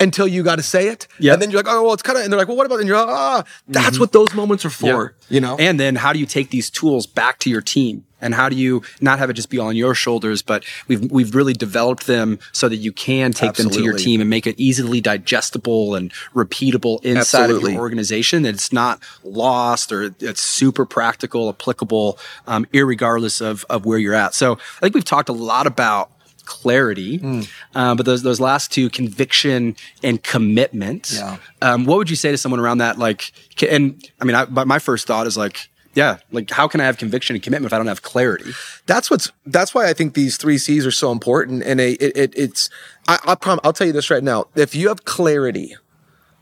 until 0.00 0.26
you 0.26 0.42
got 0.42 0.56
to 0.56 0.62
say 0.62 0.88
it, 0.88 1.06
Yeah. 1.18 1.34
and 1.34 1.42
then 1.42 1.50
you're 1.50 1.62
like, 1.62 1.72
oh, 1.72 1.84
well, 1.84 1.92
it's 1.92 2.02
kind 2.02 2.16
of, 2.18 2.24
and 2.24 2.32
they're 2.32 2.38
like, 2.40 2.48
well, 2.48 2.56
what 2.56 2.66
about? 2.66 2.78
And 2.80 2.88
you're 2.88 2.96
like, 2.98 3.08
ah, 3.08 3.44
that's 3.68 4.00
what 4.00 4.12
those 4.12 4.34
moments 4.34 4.64
are 4.64 4.70
for, 4.70 5.14
Yeah. 5.28 5.34
you 5.34 5.40
know. 5.40 5.56
And 5.58 5.78
then 5.78 5.96
how 5.96 6.12
do 6.12 6.18
you 6.18 6.26
take 6.26 6.50
these 6.50 6.70
tools 6.70 7.06
back 7.06 7.38
to 7.40 7.50
your 7.50 7.60
team? 7.60 8.04
And 8.22 8.34
how 8.34 8.50
do 8.50 8.56
you 8.56 8.82
not 9.00 9.18
have 9.18 9.30
it 9.30 9.32
just 9.32 9.48
be 9.48 9.58
on 9.58 9.76
your 9.76 9.94
shoulders, 9.94 10.42
but 10.42 10.62
we've 10.88 11.10
we've 11.10 11.34
really 11.34 11.54
developed 11.54 12.06
them 12.06 12.38
so 12.52 12.68
that 12.68 12.76
you 12.76 12.92
can 12.92 13.32
take 13.32 13.54
them 13.54 13.70
to 13.70 13.82
your 13.82 13.94
team 13.96 14.20
and 14.20 14.28
make 14.28 14.46
it 14.46 14.56
easily 14.60 15.00
digestible 15.00 15.94
and 15.94 16.12
repeatable 16.34 17.02
inside 17.02 17.48
of 17.48 17.62
your 17.62 17.80
organization. 17.80 18.42
That 18.42 18.54
it's 18.56 18.74
not 18.74 19.00
lost 19.24 19.90
or 19.90 20.14
it's 20.20 20.42
super 20.42 20.84
practical, 20.84 21.48
applicable, 21.48 22.18
um, 22.46 22.66
irregardless 22.74 23.40
of 23.40 23.64
of 23.70 23.86
where 23.86 23.98
you're 23.98 24.12
at. 24.12 24.34
So 24.34 24.52
I 24.76 24.80
think 24.80 24.94
we've 24.94 25.02
talked 25.02 25.30
a 25.30 25.32
lot 25.32 25.66
about 25.66 26.10
clarity, 26.50 27.18
Hmm. 27.18 27.40
um, 27.74 27.96
but 27.96 28.04
those 28.06 28.22
those 28.22 28.40
last 28.40 28.72
two, 28.72 28.90
conviction 28.90 29.76
and 30.02 30.22
commitment. 30.22 31.12
Yeah. 31.14 31.36
Um, 31.62 31.84
what 31.86 31.96
would 31.98 32.10
you 32.10 32.16
say 32.16 32.30
to 32.32 32.36
someone 32.36 32.60
around 32.60 32.78
that? 32.78 32.98
Like, 32.98 33.30
and 33.70 34.02
I 34.20 34.24
mean, 34.24 34.34
I, 34.34 34.44
but 34.46 34.66
my 34.66 34.78
first 34.80 35.06
thought 35.06 35.26
is 35.28 35.36
like, 35.36 35.68
yeah, 35.94 36.18
like 36.32 36.50
how 36.50 36.66
can 36.68 36.80
I 36.80 36.84
have 36.84 36.98
conviction 36.98 37.36
and 37.36 37.42
commitment 37.42 37.70
if 37.70 37.74
I 37.74 37.78
don't 37.78 37.86
have 37.86 38.02
clarity? 38.02 38.50
that's 38.86 39.10
what's 39.10 39.30
that's 39.46 39.72
why 39.74 39.88
I 39.88 39.92
think 39.92 40.14
these 40.14 40.36
three 40.36 40.58
C's 40.58 40.84
are 40.84 40.90
so 41.04 41.12
important. 41.12 41.62
And 41.62 41.80
a, 41.80 41.92
it, 41.92 42.16
it 42.16 42.32
it's 42.36 42.68
I, 43.08 43.18
I 43.24 43.34
prom, 43.36 43.60
I'll 43.64 43.72
tell 43.72 43.86
you 43.86 43.92
this 43.92 44.10
right 44.10 44.22
now: 44.24 44.46
if 44.56 44.74
you 44.74 44.88
have 44.88 45.04
clarity 45.04 45.76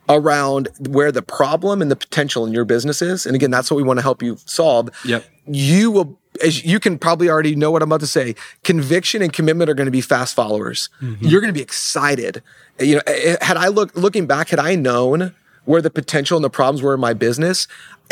around 0.09 0.69
where 0.89 1.13
the 1.13 1.23
problem 1.23 1.83
and 1.83 1.91
the 1.91 1.97
potential 1.97 2.47
in 2.47 2.53
your 2.53 2.65
business 2.65 3.03
is, 3.03 3.27
and 3.27 3.35
again, 3.35 3.51
that's 3.51 3.71
what 3.71 3.77
we 3.77 3.83
want 3.83 3.99
to 3.99 4.03
help 4.03 4.23
you 4.23 4.37
solve. 4.47 4.89
Yep. 5.05 5.25
You 5.47 5.91
will, 5.91 6.19
as 6.43 6.65
you 6.65 6.79
can 6.81 6.99
probably 6.99 7.29
already 7.29 7.55
know 7.57 7.71
what 7.71 7.83
I'm 7.83 7.89
about 7.89 8.01
to 8.01 8.07
say. 8.07 8.35
Conviction 8.65 9.23
and 9.23 9.33
commitment 9.33 9.69
are 9.71 9.75
going 9.75 9.87
to 9.87 9.91
be 9.93 10.01
fast 10.01 10.35
followers. 10.35 10.89
Mm-hmm. 11.03 11.27
You're 11.27 11.41
going 11.41 11.53
to 11.53 11.59
be 11.59 11.63
excited. 11.63 12.43
You 12.79 12.97
know, 12.97 13.03
eh, 13.07 13.37
eh, 13.41 13.45
had 13.45 13.57
I 13.57 13.69
look 13.69 13.95
looking 13.97 14.27
back, 14.27 14.49
had 14.51 14.59
I 14.61 14.75
known 14.75 15.35
where 15.65 15.83
the 15.83 15.91
potential 15.91 16.37
and 16.37 16.45
the 16.45 16.51
problems 16.51 16.81
were 16.83 16.95
in 16.95 17.01
my 17.01 17.13
business, 17.13 17.67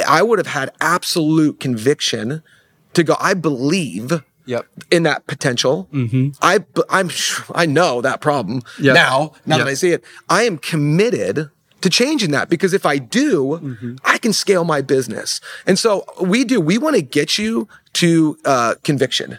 I 0.07 0.23
would 0.23 0.39
have 0.39 0.49
had 0.49 0.73
absolute 0.81 1.61
conviction 1.61 2.43
to 2.95 3.03
go. 3.05 3.17
I 3.21 3.35
believe 3.35 4.23
Yep. 4.49 4.65
in 4.93 5.03
that 5.03 5.27
potential. 5.27 5.89
Mm-hmm. 5.93 6.29
I, 6.41 6.59
b- 6.59 6.83
I'm, 6.89 7.11
I 7.55 7.67
know 7.67 8.01
that 8.01 8.21
problem 8.21 8.63
Yep. 8.79 8.95
now. 8.95 9.33
Now 9.45 9.57
Yep. 9.57 9.65
that 9.67 9.71
I 9.71 9.75
see 9.75 9.91
it, 9.91 10.05
I 10.29 10.45
am 10.45 10.57
committed 10.59 11.51
to 11.87 11.91
changing 11.91 12.33
that 12.33 12.49
because 12.49 12.75
if 12.75 12.85
I 12.85 12.99
do, 12.99 13.61
mm-hmm. 13.63 13.97
I 14.05 14.19
can 14.19 14.33
scale 14.33 14.65
my 14.65 14.83
business. 14.83 15.41
And 15.67 15.79
so 15.79 16.05
we 16.21 16.45
do. 16.45 16.61
We 16.61 16.79
want 16.79 16.97
to 16.97 17.03
get 17.03 17.39
you 17.39 17.69
to 17.97 18.39
uh, 18.45 18.75
conviction. 18.85 19.39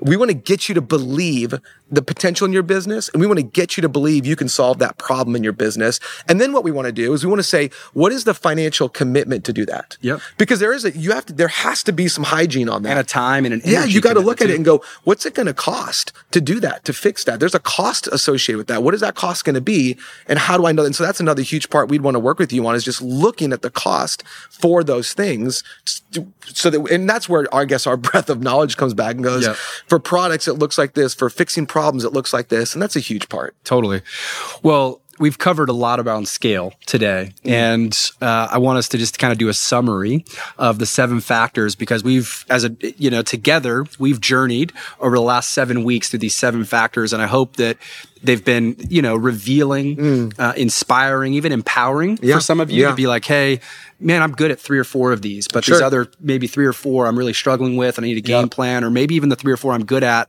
We 0.00 0.16
want 0.16 0.30
to 0.30 0.34
get 0.34 0.68
you 0.68 0.74
to 0.74 0.82
believe 0.82 1.54
the 1.90 2.02
potential 2.02 2.44
in 2.44 2.52
your 2.52 2.62
business, 2.64 3.08
and 3.10 3.20
we 3.20 3.26
want 3.26 3.38
to 3.38 3.44
get 3.44 3.76
you 3.76 3.80
to 3.82 3.88
believe 3.88 4.26
you 4.26 4.36
can 4.36 4.48
solve 4.48 4.78
that 4.80 4.98
problem 4.98 5.36
in 5.36 5.44
your 5.44 5.52
business. 5.52 6.00
And 6.28 6.40
then 6.40 6.52
what 6.52 6.64
we 6.64 6.72
want 6.72 6.86
to 6.86 6.92
do 6.92 7.12
is 7.12 7.24
we 7.24 7.30
want 7.30 7.38
to 7.38 7.44
say, 7.44 7.70
what 7.92 8.10
is 8.10 8.24
the 8.24 8.34
financial 8.34 8.88
commitment 8.88 9.44
to 9.44 9.52
do 9.52 9.64
that? 9.66 9.96
Yep. 10.00 10.20
Because 10.36 10.58
there 10.60 10.72
is 10.72 10.84
a 10.84 10.90
you 10.90 11.12
have 11.12 11.26
to 11.26 11.32
there 11.32 11.48
has 11.48 11.82
to 11.84 11.92
be 11.92 12.08
some 12.08 12.24
hygiene 12.24 12.68
on 12.68 12.82
that 12.82 12.98
And 12.98 13.00
a 13.00 13.04
time 13.04 13.44
and 13.44 13.54
an 13.54 13.60
yeah, 13.64 13.84
you 13.84 14.00
got 14.00 14.14
to 14.14 14.20
look 14.20 14.40
at 14.40 14.48
commitment 14.48 14.54
it 14.54 14.56
and 14.56 14.64
go, 14.64 14.82
what's 15.04 15.24
it 15.24 15.34
going 15.34 15.46
to 15.46 15.54
cost 15.54 16.12
to 16.32 16.40
do 16.40 16.58
that, 16.60 16.84
to 16.84 16.92
fix 16.92 17.24
that? 17.24 17.38
There's 17.38 17.54
a 17.54 17.60
cost 17.60 18.08
associated 18.08 18.58
with 18.58 18.66
that. 18.66 18.82
What 18.82 18.94
is 18.94 19.00
that 19.00 19.14
cost 19.14 19.44
going 19.44 19.54
to 19.54 19.60
be? 19.60 19.96
And 20.26 20.38
how 20.38 20.56
do 20.58 20.66
I 20.66 20.72
know? 20.72 20.84
And 20.84 20.96
so 20.96 21.04
that's 21.04 21.20
another 21.20 21.42
huge 21.42 21.70
part 21.70 21.88
we'd 21.88 22.02
want 22.02 22.16
to 22.16 22.20
work 22.20 22.38
with 22.38 22.52
you 22.52 22.66
on 22.66 22.74
is 22.74 22.84
just 22.84 23.00
looking 23.00 23.52
at 23.52 23.62
the 23.62 23.70
cost 23.70 24.24
for 24.50 24.82
those 24.82 25.12
things. 25.12 25.62
So 26.46 26.70
that, 26.70 26.90
and 26.90 27.08
that's 27.08 27.28
where 27.28 27.52
our 27.54 27.66
I 27.66 27.83
guess 27.84 27.86
our 27.86 27.96
breadth 27.96 28.30
of 28.30 28.42
knowledge 28.42 28.76
comes 28.76 28.94
back 28.94 29.14
and 29.14 29.24
goes, 29.24 29.44
Yep. 29.46 29.56
for 29.86 29.98
products, 29.98 30.48
it 30.48 30.54
looks 30.54 30.78
like 30.78 30.94
this. 30.94 31.14
For 31.14 31.30
fixing 31.30 31.66
problems, 31.66 32.04
it 32.04 32.12
looks 32.12 32.32
like 32.32 32.48
this. 32.48 32.74
And 32.74 32.82
that's 32.82 32.96
a 32.96 33.00
huge 33.00 33.28
part. 33.28 33.54
Totally. 33.64 34.02
Well, 34.62 35.00
we've 35.18 35.38
covered 35.38 35.68
a 35.68 35.72
lot 35.72 36.00
about 36.00 36.26
scale 36.26 36.72
today, 36.86 37.32
and 37.44 37.98
uh, 38.20 38.48
I 38.50 38.58
want 38.58 38.78
us 38.78 38.88
to 38.90 38.98
just 38.98 39.18
kind 39.18 39.32
of 39.32 39.38
do 39.38 39.48
a 39.48 39.54
summary 39.54 40.24
of 40.58 40.78
the 40.78 40.86
seven 40.86 41.20
factors 41.20 41.74
because 41.74 42.02
we've, 42.04 42.44
as 42.50 42.64
a 42.64 42.76
you 42.98 43.10
know, 43.10 43.22
together 43.22 43.84
we've 43.98 44.20
journeyed 44.20 44.72
over 45.00 45.16
the 45.16 45.22
last 45.22 45.50
seven 45.52 45.84
weeks 45.84 46.08
through 46.10 46.20
these 46.20 46.34
seven 46.34 46.64
factors, 46.64 47.12
and 47.12 47.22
I 47.22 47.26
hope 47.26 47.56
that 47.56 47.76
they've 48.22 48.44
been 48.44 48.76
you 48.88 49.02
know 49.02 49.16
revealing, 49.16 50.32
uh, 50.38 50.52
inspiring, 50.56 51.34
even 51.34 51.52
empowering 51.52 52.18
Yeah. 52.22 52.36
for 52.36 52.40
some 52.40 52.60
of 52.60 52.70
you 52.70 52.82
Yeah. 52.82 52.90
to 52.90 52.94
be 52.94 53.06
like, 53.06 53.24
hey. 53.24 53.60
Man, 54.00 54.22
I'm 54.22 54.32
good 54.32 54.50
at 54.50 54.60
three 54.60 54.78
or 54.78 54.84
four 54.84 55.12
of 55.12 55.22
these, 55.22 55.46
but 55.48 55.64
these 55.64 55.80
other 55.80 56.08
maybe 56.20 56.46
three 56.46 56.66
or 56.66 56.74
four 56.74 57.06
I'm 57.06 57.16
really 57.16 57.32
struggling 57.32 57.76
with. 57.76 57.96
and 57.96 58.04
I 58.04 58.08
need 58.08 58.18
a 58.18 58.20
game 58.20 58.42
Yep. 58.42 58.50
plan, 58.50 58.84
or 58.84 58.90
maybe 58.90 59.14
even 59.14 59.28
the 59.30 59.36
three 59.36 59.52
or 59.52 59.56
four 59.56 59.72
I'm 59.72 59.84
good 59.84 60.02
at. 60.02 60.28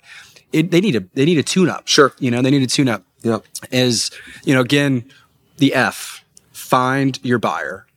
It, 0.53 0.71
they 0.71 0.79
need 0.79 0.95
a 0.95 1.03
they 1.15 1.25
need 1.25 1.39
a 1.39 1.43
tune 1.43 1.67
up. 1.67 1.85
Sure. 1.85 2.13
you 2.19 2.31
know 2.31 2.41
they 2.41 2.51
need 2.51 2.61
a 2.61 2.67
tune 2.67 2.87
up 2.87 3.03
Yep. 3.25 3.43
is, 3.71 4.11
you 4.43 4.53
know, 4.53 4.61
again, 4.61 5.11
the 5.57 5.73
F, 5.73 6.23
find 6.53 7.19
your 7.23 7.39
buyer. 7.39 7.87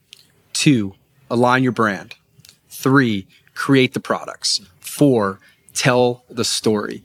Two, 0.55 0.95
align 1.31 1.63
your 1.63 1.73
brand. 1.73 2.15
Three, 2.71 3.27
create 3.55 3.93
the 3.93 4.01
products. 4.01 4.63
Four, 4.81 5.39
tell 5.75 6.25
the 6.31 6.45
story. 6.45 7.05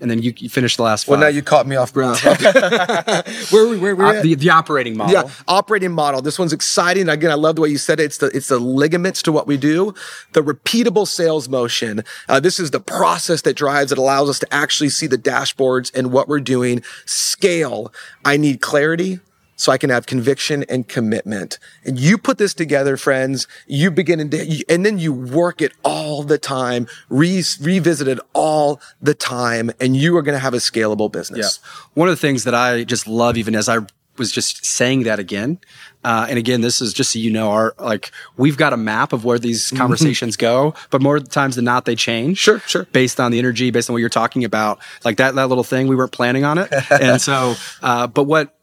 And 0.00 0.10
then 0.10 0.22
you, 0.22 0.32
you 0.36 0.48
finish 0.48 0.76
the 0.76 0.82
last 0.82 1.04
five. 1.04 1.10
Well, 1.12 1.20
now 1.20 1.26
you 1.26 1.42
caught 1.42 1.66
me 1.66 1.76
off 1.76 1.92
guard. 1.92 2.18
where 3.50 3.68
we 3.68 3.78
where 3.78 4.00
Uh, 4.00 4.22
the, 4.22 4.34
the 4.34 4.50
operating 4.50 4.96
model. 4.96 5.12
Yeah, 5.12 5.30
operating 5.48 5.92
model. 5.92 6.22
This 6.22 6.38
one's 6.38 6.52
exciting. 6.52 7.08
Again, 7.08 7.30
I 7.30 7.34
love 7.34 7.56
the 7.56 7.62
way 7.62 7.68
you 7.68 7.78
said 7.78 7.98
it. 8.00 8.04
It's 8.04 8.18
the 8.18 8.26
it's 8.26 8.48
the 8.48 8.58
ligaments 8.58 9.22
to 9.22 9.32
what 9.32 9.46
we 9.46 9.56
do. 9.56 9.94
The 10.32 10.42
repeatable 10.42 11.06
sales 11.06 11.48
motion. 11.48 12.04
Uh, 12.28 12.38
this 12.40 12.60
is 12.60 12.70
the 12.70 12.80
process 12.80 13.42
that 13.42 13.56
drives. 13.56 13.90
It 13.90 13.98
allows 13.98 14.28
us 14.28 14.38
to 14.40 14.54
actually 14.54 14.90
see 14.90 15.06
the 15.06 15.18
dashboards 15.18 15.94
and 15.94 16.12
what 16.12 16.28
we're 16.28 16.40
doing. 16.40 16.82
Scale. 17.04 17.92
I 18.24 18.36
need 18.36 18.60
clarity. 18.60 19.20
So 19.58 19.72
I 19.72 19.76
can 19.76 19.90
have 19.90 20.06
conviction 20.06 20.64
and 20.68 20.86
commitment. 20.88 21.58
And 21.84 21.98
you 21.98 22.16
put 22.16 22.38
this 22.38 22.54
together, 22.54 22.96
friends. 22.96 23.46
You 23.66 23.90
begin 23.90 24.20
and, 24.20 24.32
and 24.68 24.86
then 24.86 24.98
you 24.98 25.12
work 25.12 25.60
it 25.60 25.72
all 25.82 26.22
the 26.22 26.38
time, 26.38 26.86
re, 27.10 27.42
revisit 27.60 28.08
it 28.08 28.20
all 28.32 28.80
the 29.02 29.14
time, 29.14 29.70
and 29.80 29.96
you 29.96 30.16
are 30.16 30.22
going 30.22 30.36
to 30.36 30.38
have 30.38 30.54
a 30.54 30.58
scalable 30.58 31.12
Yeah. 31.12 31.18
business. 31.18 31.58
One 31.94 32.08
of 32.08 32.12
the 32.12 32.20
things 32.20 32.44
that 32.44 32.54
I 32.54 32.84
just 32.84 33.06
love, 33.08 33.36
even 33.36 33.54
as 33.56 33.68
I 33.68 33.80
was 34.16 34.32
just 34.32 34.64
saying 34.64 35.02
that 35.04 35.18
again, 35.18 35.58
uh, 36.04 36.26
and 36.28 36.38
again, 36.38 36.60
this 36.60 36.80
is 36.80 36.92
just 36.92 37.12
so 37.12 37.18
you 37.18 37.30
know, 37.30 37.50
our 37.50 37.74
like 37.78 38.10
we've 38.36 38.56
got 38.56 38.72
a 38.72 38.76
map 38.76 39.12
of 39.12 39.24
where 39.24 39.38
these 39.38 39.70
conversations 39.72 40.36
go, 40.36 40.74
but 40.90 41.00
more 41.02 41.20
times 41.20 41.54
than 41.56 41.64
not, 41.64 41.84
they 41.84 41.94
change. 41.94 42.38
Sure, 42.38 42.58
sure. 42.60 42.84
Based 42.92 43.20
on 43.20 43.30
the 43.32 43.38
energy, 43.38 43.70
based 43.70 43.88
on 43.90 43.94
what 43.94 43.98
you're 44.00 44.08
talking 44.08 44.44
about, 44.44 44.80
like 45.04 45.18
that 45.18 45.34
that 45.36 45.48
little 45.48 45.62
thing, 45.64 45.86
we 45.88 45.94
weren't 45.96 46.12
planning 46.12 46.44
on 46.44 46.58
it, 46.58 46.68
and 46.90 47.20
so, 47.20 47.54
uh, 47.82 48.06
but 48.08 48.24
what 48.24 48.56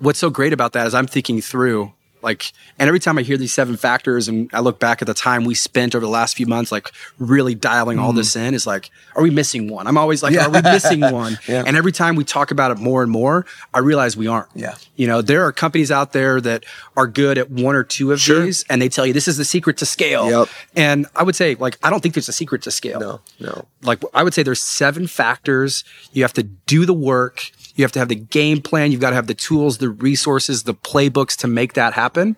what's 0.00 0.18
so 0.18 0.30
great 0.30 0.52
about 0.52 0.72
that 0.72 0.86
is 0.86 0.94
I'm 0.94 1.06
thinking 1.06 1.40
through 1.40 1.92
Like, 2.22 2.52
and 2.78 2.86
every 2.86 3.00
time 3.00 3.16
I 3.16 3.22
hear 3.22 3.38
these 3.38 3.52
seven 3.54 3.76
factors 3.78 4.28
and 4.28 4.50
I 4.52 4.60
look 4.60 4.78
back 4.78 5.00
at 5.00 5.06
the 5.06 5.14
time 5.14 5.44
we 5.46 5.54
spent 5.54 5.94
over 5.94 6.04
the 6.04 6.10
last 6.10 6.36
few 6.36 6.46
months, 6.46 6.70
like 6.70 6.90
really 7.18 7.54
dialing 7.54 7.98
all 7.98 8.12
this 8.12 8.34
mm-hmm. 8.34 8.48
in, 8.48 8.54
is 8.54 8.66
like, 8.66 8.90
are 9.16 9.22
we 9.22 9.30
missing 9.30 9.70
one? 9.70 9.86
I'm 9.86 9.96
always 9.96 10.22
like, 10.22 10.36
are 10.36 10.50
we 10.50 10.60
missing 10.60 11.00
one? 11.22 11.38
Yeah. 11.48 11.64
And 11.66 11.76
every 11.78 11.92
time 11.92 12.16
we 12.16 12.24
talk 12.24 12.50
about 12.50 12.72
it 12.72 12.78
more 12.78 13.02
and 13.02 13.10
more, 13.10 13.46
I 13.72 13.78
realize 13.78 14.18
we 14.18 14.26
aren't. 14.26 14.48
Yeah. 14.54 14.74
You 14.96 15.06
know, 15.06 15.22
there 15.22 15.44
are 15.46 15.52
companies 15.52 15.90
out 15.90 16.12
there 16.12 16.42
that 16.42 16.64
are 16.94 17.06
good 17.06 17.38
at 17.38 17.50
one 17.50 17.74
or 17.74 17.84
two 17.84 18.12
of 18.12 18.20
Sure. 18.20 18.44
these, 18.44 18.64
and 18.68 18.82
they 18.82 18.90
tell 18.90 19.06
you 19.06 19.14
this 19.14 19.26
is 19.28 19.38
the 19.38 19.44
secret 19.46 19.78
to 19.78 19.86
scale. 19.86 20.28
Yep. 20.28 20.48
And 20.76 21.06
I 21.16 21.22
would 21.22 21.36
say, 21.36 21.54
like, 21.54 21.78
I 21.82 21.88
don't 21.88 22.00
think 22.02 22.14
there's 22.14 22.28
a 22.28 22.34
secret 22.34 22.60
to 22.62 22.70
scale 22.70 23.00
No, 23.00 23.20
no. 23.40 23.64
like 23.82 24.02
I 24.12 24.22
would 24.24 24.34
say 24.34 24.42
there's 24.42 24.60
seven 24.60 25.06
factors. 25.06 25.84
You 26.12 26.22
have 26.22 26.34
to 26.34 26.42
do 26.42 26.84
the 26.84 26.92
work. 26.92 27.50
You 27.74 27.84
have 27.84 27.92
to 27.92 27.98
have 27.98 28.08
the 28.08 28.14
game 28.14 28.60
plan. 28.60 28.92
You've 28.92 29.00
got 29.00 29.10
to 29.10 29.16
have 29.16 29.26
the 29.26 29.34
tools, 29.34 29.78
the 29.78 29.90
resources, 29.90 30.64
the 30.64 30.74
playbooks 30.74 31.36
to 31.38 31.48
make 31.48 31.74
that 31.74 31.94
happen. 31.94 32.36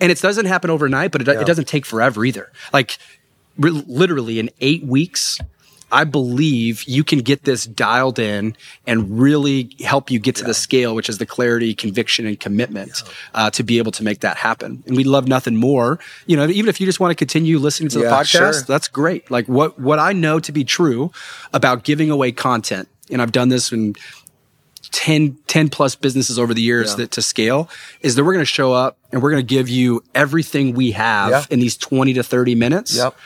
And 0.00 0.10
it 0.10 0.20
doesn't 0.20 0.46
happen 0.46 0.70
overnight, 0.70 1.12
but 1.12 1.20
it, 1.20 1.28
it 1.28 1.46
doesn't 1.46 1.68
take 1.68 1.84
forever 1.84 2.24
either. 2.24 2.50
Like 2.72 2.98
re- 3.58 3.70
literally 3.70 4.38
in 4.38 4.50
eight 4.60 4.84
weeks, 4.84 5.38
I 5.92 6.04
believe 6.04 6.84
you 6.84 7.02
can 7.02 7.20
get 7.20 7.44
this 7.44 7.64
dialed 7.64 8.18
in 8.18 8.56
and 8.86 9.18
really 9.20 9.74
help 9.80 10.10
you 10.10 10.18
get 10.18 10.36
to 10.36 10.44
the 10.44 10.54
scale, 10.54 10.94
which 10.94 11.08
is 11.08 11.18
the 11.18 11.26
clarity, 11.26 11.74
conviction, 11.74 12.26
and 12.26 12.38
commitment 12.38 13.02
uh, 13.34 13.50
to 13.50 13.62
be 13.62 13.78
able 13.78 13.92
to 13.92 14.04
make 14.04 14.20
that 14.20 14.36
happen. 14.36 14.82
And 14.86 14.96
we'd 14.96 15.06
love 15.06 15.26
nothing 15.26 15.56
more. 15.56 15.98
You 16.26 16.36
know, 16.36 16.46
even 16.46 16.68
if 16.68 16.80
you 16.80 16.86
just 16.86 17.00
want 17.00 17.10
to 17.10 17.16
continue 17.16 17.58
listening 17.58 17.88
to 17.90 17.98
the 17.98 18.04
podcast, 18.04 18.52
sure. 18.52 18.62
that's 18.62 18.88
great. 18.88 19.30
Like 19.30 19.46
what 19.46 19.78
what 19.78 19.98
I 19.98 20.12
know 20.12 20.38
to 20.40 20.52
be 20.52 20.64
true 20.64 21.10
about 21.52 21.82
giving 21.82 22.10
away 22.10 22.32
content, 22.32 22.88
and 23.10 23.20
I've 23.20 23.32
done 23.32 23.48
this 23.48 23.72
in 23.72 23.94
10, 24.90 25.36
10 25.46 25.68
plus 25.68 25.94
businesses 25.94 26.38
over 26.38 26.54
the 26.54 26.62
years 26.62 26.90
Yeah. 26.90 26.96
that 26.96 27.10
to 27.12 27.22
scale, 27.22 27.68
is 28.00 28.14
that 28.14 28.24
we're 28.24 28.32
going 28.32 28.42
to 28.42 28.46
show 28.46 28.72
up 28.72 28.98
and 29.12 29.22
we're 29.22 29.30
going 29.30 29.46
to 29.46 29.54
give 29.54 29.68
you 29.68 30.02
everything 30.14 30.74
we 30.74 30.92
have 30.92 31.30
Yeah. 31.30 31.44
in 31.50 31.60
these 31.60 31.76
20 31.76 32.14
to 32.14 32.22
30 32.22 32.54
minutes. 32.54 32.96
Yep. 32.96 33.16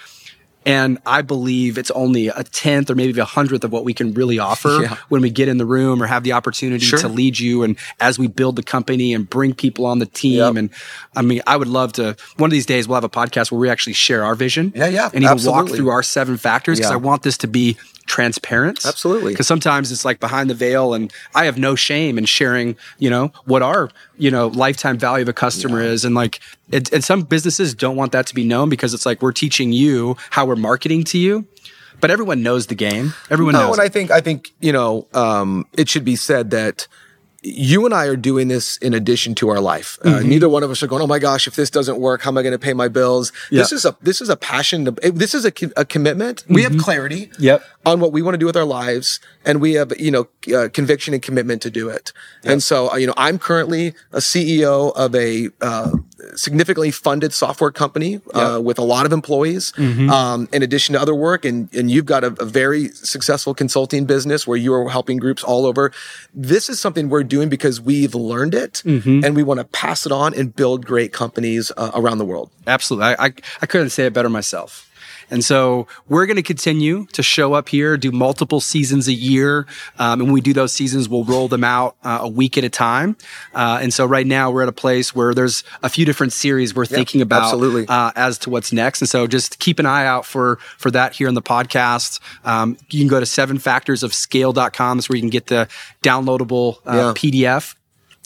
And 0.66 0.96
I 1.04 1.20
believe 1.20 1.76
it's 1.76 1.90
only 1.90 2.28
a 2.28 2.42
tenth 2.42 2.88
or 2.88 2.94
maybe 2.94 3.20
a 3.20 3.26
hundredth 3.26 3.64
of 3.64 3.70
what 3.72 3.84
we 3.84 3.92
can 3.92 4.14
really 4.14 4.38
offer 4.38 4.78
Yeah. 4.82 4.96
when 5.10 5.20
we 5.20 5.28
get 5.28 5.46
in 5.46 5.58
the 5.58 5.66
room 5.66 6.02
or 6.02 6.06
have 6.06 6.22
the 6.22 6.32
opportunity 6.32 6.82
Sure. 6.86 6.98
to 7.00 7.08
lead 7.08 7.38
you 7.38 7.62
and 7.64 7.76
as 8.00 8.18
we 8.18 8.28
build 8.28 8.56
the 8.56 8.62
company 8.62 9.12
and 9.12 9.28
bring 9.28 9.52
people 9.52 9.84
on 9.84 9.98
the 9.98 10.06
team. 10.06 10.38
Yep. 10.38 10.56
And 10.56 10.70
I 11.14 11.20
mean, 11.20 11.42
I 11.46 11.58
would 11.58 11.68
love 11.68 11.92
to, 11.94 12.16
one 12.38 12.48
of 12.48 12.52
these 12.52 12.64
days 12.64 12.88
we'll 12.88 12.94
have 12.96 13.04
a 13.04 13.10
podcast 13.10 13.52
where 13.52 13.58
we 13.60 13.68
actually 13.68 13.92
share 13.92 14.24
our 14.24 14.34
vision. 14.34 14.72
Yeah, 14.74 14.88
yeah, 14.88 15.10
And 15.12 15.22
even 15.22 15.44
walk 15.44 15.68
through 15.68 15.90
our 15.90 16.02
seven 16.02 16.38
factors 16.38 16.78
because 16.78 16.90
Yeah. 16.90 16.94
I 16.94 16.98
want 16.98 17.24
this 17.24 17.36
to 17.38 17.46
be 17.46 17.76
transparent. 18.06 18.84
Absolutely. 18.84 19.32
Because 19.32 19.46
sometimes 19.46 19.90
it's 19.92 20.04
like 20.04 20.20
behind 20.20 20.50
the 20.50 20.54
veil 20.54 20.94
and 20.94 21.12
I 21.34 21.44
have 21.46 21.58
no 21.58 21.74
shame 21.74 22.18
in 22.18 22.24
sharing, 22.24 22.76
you 22.98 23.10
know, 23.10 23.32
what 23.44 23.62
our, 23.62 23.90
you 24.18 24.30
know, 24.30 24.48
lifetime 24.48 24.98
value 24.98 25.22
of 25.22 25.28
a 25.28 25.32
customer 25.32 25.80
is. 25.80 26.04
And 26.04 26.14
like, 26.14 26.40
it, 26.70 26.92
and 26.92 27.02
some 27.02 27.22
businesses 27.22 27.74
don't 27.74 27.96
want 27.96 28.12
that 28.12 28.26
to 28.26 28.34
be 28.34 28.44
known 28.44 28.68
because 28.68 28.94
it's 28.94 29.06
like 29.06 29.22
we're 29.22 29.32
teaching 29.32 29.72
you 29.72 30.16
how 30.30 30.46
we're 30.46 30.56
marketing 30.56 31.04
to 31.04 31.18
you. 31.18 31.46
But 32.00 32.10
everyone 32.10 32.42
knows 32.42 32.66
the 32.66 32.74
game. 32.74 33.14
Everyone 33.30 33.54
No, 33.54 33.66
knows. 33.68 33.78
and 33.78 33.82
I 33.82 33.88
think 33.88 34.10
I 34.10 34.20
think 34.20 34.52
you 34.60 34.72
know 34.72 35.06
um, 35.14 35.64
it 35.74 35.88
should 35.88 36.04
be 36.04 36.16
said 36.16 36.50
that 36.50 36.86
you 37.46 37.84
and 37.84 37.92
I 37.94 38.06
are 38.06 38.16
doing 38.16 38.48
this 38.48 38.78
in 38.78 38.94
addition 38.94 39.34
to 39.36 39.50
our 39.50 39.60
life. 39.60 39.98
Uh, 40.02 40.08
Mm-hmm. 40.14 40.28
neither 40.28 40.48
one 40.48 40.62
of 40.62 40.70
us 40.70 40.82
are 40.82 40.86
going, 40.86 41.02
"Oh 41.02 41.06
my 41.06 41.18
gosh, 41.18 41.46
if 41.46 41.56
this 41.56 41.68
doesn't 41.70 41.98
work, 41.98 42.22
how 42.22 42.30
am 42.30 42.38
I 42.38 42.42
going 42.42 42.52
to 42.52 42.58
pay 42.58 42.72
my 42.72 42.88
bills?" 42.88 43.32
This 43.50 43.70
is 43.72 43.84
a 43.84 43.94
this 44.00 44.20
is 44.22 44.28
a 44.30 44.36
passion. 44.36 44.86
To, 44.86 44.92
this 45.10 45.34
is 45.34 45.44
a, 45.44 45.52
a 45.76 45.84
commitment. 45.84 46.44
We 46.48 46.62
have 46.62 46.78
clarity. 46.78 47.26
Mm-hmm. 47.26 47.42
Yep. 47.42 47.64
On 47.86 48.00
what 48.00 48.12
we 48.12 48.22
want 48.22 48.34
to 48.34 48.38
do 48.38 48.46
with 48.46 48.56
our 48.56 48.64
lives, 48.64 49.20
and 49.44 49.60
we 49.60 49.74
have 49.74 49.92
you 50.00 50.10
know 50.10 50.26
uh, 50.56 50.68
conviction 50.72 51.12
and 51.12 51.22
commitment 51.22 51.60
to 51.62 51.70
do 51.70 51.88
it. 51.90 52.12
And 52.44 52.62
so 52.62 52.90
uh, 52.90 52.96
you 52.96 53.06
know, 53.06 53.14
I'm 53.18 53.38
currently 53.38 53.94
a 54.12 54.18
CEO 54.20 54.92
of 54.96 55.14
a 55.14 55.50
uh, 55.60 55.90
significantly 56.36 56.90
funded 56.90 57.32
software 57.32 57.70
company 57.70 58.20
uh, 58.34 58.60
with 58.62 58.78
a 58.78 58.82
lot 58.82 59.06
of 59.06 59.12
employees, 59.12 59.72
Mm-hmm. 59.76 60.10
um, 60.10 60.48
in 60.52 60.62
addition 60.62 60.92
to 60.94 61.00
other 61.00 61.14
work. 61.14 61.44
And 61.44 61.68
and 61.74 61.90
you've 61.90 62.06
got 62.06 62.24
a, 62.24 62.28
a 62.40 62.44
very 62.44 62.88
successful 62.88 63.54
consulting 63.54 64.04
business 64.06 64.46
where 64.46 64.56
you 64.58 64.72
are 64.74 64.88
helping 64.88 65.18
groups 65.18 65.42
all 65.44 65.66
over. 65.66 65.92
This 66.34 66.68
is 66.68 66.80
something 66.80 67.08
we're 67.08 67.24
doing 67.24 67.48
because 67.48 67.80
we've 67.80 68.14
learned 68.14 68.54
it, 68.54 68.82
Mm-hmm. 68.84 69.24
and 69.24 69.36
we 69.36 69.42
want 69.42 69.58
to 69.60 69.64
pass 69.64 70.06
it 70.06 70.12
on 70.12 70.34
and 70.34 70.54
build 70.54 70.86
great 70.86 71.12
companies 71.12 71.72
uh, 71.76 71.90
around 71.94 72.18
the 72.18 72.24
world. 72.24 72.50
Absolutely. 72.66 73.06
I, 73.06 73.26
I, 73.26 73.32
I 73.62 73.66
couldn't 73.66 73.90
say 73.90 74.06
it 74.06 74.12
better 74.12 74.28
myself. 74.30 74.90
And 75.30 75.44
so 75.44 75.86
we're 76.08 76.26
going 76.26 76.36
to 76.36 76.42
continue 76.42 77.06
to 77.12 77.22
show 77.22 77.54
up 77.54 77.68
here, 77.68 77.96
do 77.96 78.10
multiple 78.10 78.60
seasons 78.60 79.08
a 79.08 79.12
year. 79.12 79.66
Um, 79.98 80.20
and 80.20 80.22
when 80.24 80.32
we 80.32 80.40
do 80.40 80.52
those 80.52 80.72
seasons, 80.72 81.08
we'll 81.08 81.24
roll 81.24 81.48
them 81.48 81.64
out 81.64 81.96
uh, 82.02 82.18
a 82.22 82.28
week 82.28 82.58
at 82.58 82.64
a 82.64 82.68
time. 82.68 83.16
Uh, 83.54 83.78
and 83.80 83.92
so 83.92 84.04
right 84.04 84.26
now 84.26 84.50
we're 84.50 84.62
at 84.62 84.68
a 84.68 84.72
place 84.72 85.14
where 85.14 85.34
there's 85.34 85.64
a 85.82 85.88
few 85.88 86.04
different 86.04 86.32
series 86.32 86.74
we're 86.74 86.86
thinking 86.86 87.20
about 87.20 87.44
absolutely. 87.44 87.86
uh, 87.88 88.12
as 88.16 88.38
to 88.38 88.50
what's 88.50 88.72
next. 88.72 89.00
And 89.00 89.08
so 89.08 89.26
just 89.26 89.58
keep 89.58 89.78
an 89.78 89.86
eye 89.86 90.06
out 90.06 90.26
for, 90.26 90.56
for 90.78 90.90
that 90.90 91.14
here 91.14 91.28
in 91.28 91.34
the 91.34 91.42
podcast. 91.42 92.20
Um, 92.44 92.76
you 92.90 93.00
can 93.00 93.08
go 93.08 93.20
to 93.20 93.26
seven 93.26 93.58
factors 93.58 94.02
of 94.02 94.12
sevenfactorsofscale.com. 94.12 94.98
That's 94.98 95.08
where 95.08 95.16
you 95.16 95.22
can 95.22 95.30
get 95.30 95.46
the 95.46 95.68
downloadable 96.02 96.78
uh, 96.86 97.14
PDF. 97.14 97.74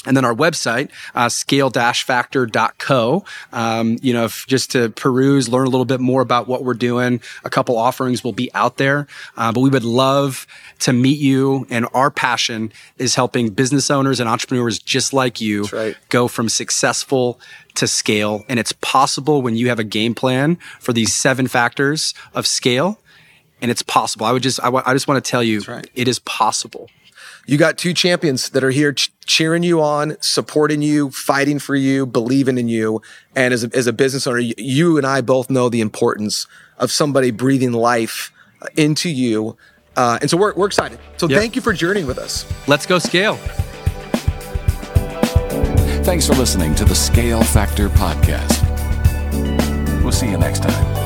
And 0.07 0.17
then 0.17 0.25
our 0.25 0.35
website, 0.35 0.91
uh, 1.17 1.29
scale-factor.co, 1.29 3.25
um, 3.53 3.99
you 4.01 4.13
know, 4.13 4.25
if 4.27 4.47
just 4.47 4.71
to 4.71 4.91
peruse, 4.91 5.49
learn 5.49 5.67
a 5.67 5.71
little 5.71 5.85
bit 5.85 5.99
more 5.99 6.23
about 6.23 6.47
what 6.47 6.63
we're 6.63 6.75
doing. 6.75 7.21
A 7.45 7.51
couple 7.51 7.77
offerings 7.77 8.23
will 8.23 8.33
be 8.33 8.49
out 8.55 8.77
there. 8.77 9.09
Uh, 9.37 9.51
but 9.53 9.61
we 9.61 9.71
would 9.71 9.85
love 9.85 10.47
to 10.81 10.93
meet 10.93 11.19
you. 11.19 11.67
And 11.69 11.87
our 11.95 12.13
passion 12.13 12.73
is 12.97 13.17
helping 13.17 13.51
business 13.51 13.91
owners 13.91 14.21
and 14.21 14.29
entrepreneurs 14.29 14.79
just 14.79 15.13
like 15.13 15.41
you 15.41 15.65
right. 15.73 15.97
go 16.11 16.29
from 16.29 16.49
successful 16.49 17.41
to 17.75 17.89
scale. 17.89 18.45
And 18.49 18.61
it's 18.61 18.73
possible 18.73 19.43
when 19.43 19.57
you 19.57 19.69
have 19.69 19.81
a 19.81 19.85
game 19.85 20.15
plan 20.15 20.57
for 20.79 20.93
these 20.93 21.13
seven 21.13 21.49
factors 21.49 22.15
of 22.35 22.47
scale. 22.47 23.01
And 23.61 23.69
it's 23.69 23.83
possible. 23.83 24.27
I 24.27 24.33
would 24.33 24.45
just, 24.45 24.61
I 24.63 24.93
just 24.93 25.09
want 25.09 25.23
to 25.23 25.29
tell 25.29 25.43
you, 25.43 25.61
right. 25.63 25.91
it 25.97 26.07
is 26.07 26.21
possible. 26.21 26.89
You 27.49 27.57
got 27.57 27.79
two 27.79 27.95
champions 27.95 28.51
that 28.51 28.63
are 28.63 28.69
here 28.71 28.93
ch- 28.93 29.11
cheering 29.25 29.63
you 29.63 29.81
on, 29.81 30.19
supporting 30.21 30.83
you, 30.83 31.11
fighting 31.11 31.59
for 31.59 31.75
you, 31.75 32.05
believing 32.05 32.59
in 32.59 32.69
you. 32.69 33.01
And 33.35 33.55
as 33.55 33.65
a, 33.65 33.71
as 33.75 33.87
a 33.87 33.93
business 33.95 34.27
owner, 34.27 34.41
y- 34.41 34.53
you 34.59 34.99
and 34.99 35.07
I 35.07 35.23
both 35.23 35.49
know 35.49 35.71
the 35.71 35.81
importance 35.81 36.47
of 36.77 36.93
somebody 36.93 37.31
breathing 37.31 37.73
life 37.73 38.31
uh, 38.61 38.67
into 38.77 39.09
you. 39.09 39.57
Uh, 39.97 40.19
and 40.21 40.29
so 40.31 40.37
we're, 40.37 40.53
we're 40.57 40.67
excited. 40.67 40.99
So 41.17 41.27
Yeah. 41.27 41.39
thank 41.39 41.57
you 41.57 41.63
for 41.63 41.73
journeying 41.73 42.07
with 42.07 42.19
us. 42.19 42.45
Let's 42.69 42.85
go 42.85 42.99
scale. 42.99 43.37
Thanks 46.05 46.27
for 46.27 46.35
listening 46.35 46.75
to 46.75 46.85
the 46.85 46.95
Scale 46.95 47.43
Factor 47.43 47.89
Podcast. 47.89 48.63
We'll 50.03 50.13
see 50.13 50.31
you 50.31 50.37
next 50.37 50.63
time. 50.63 50.98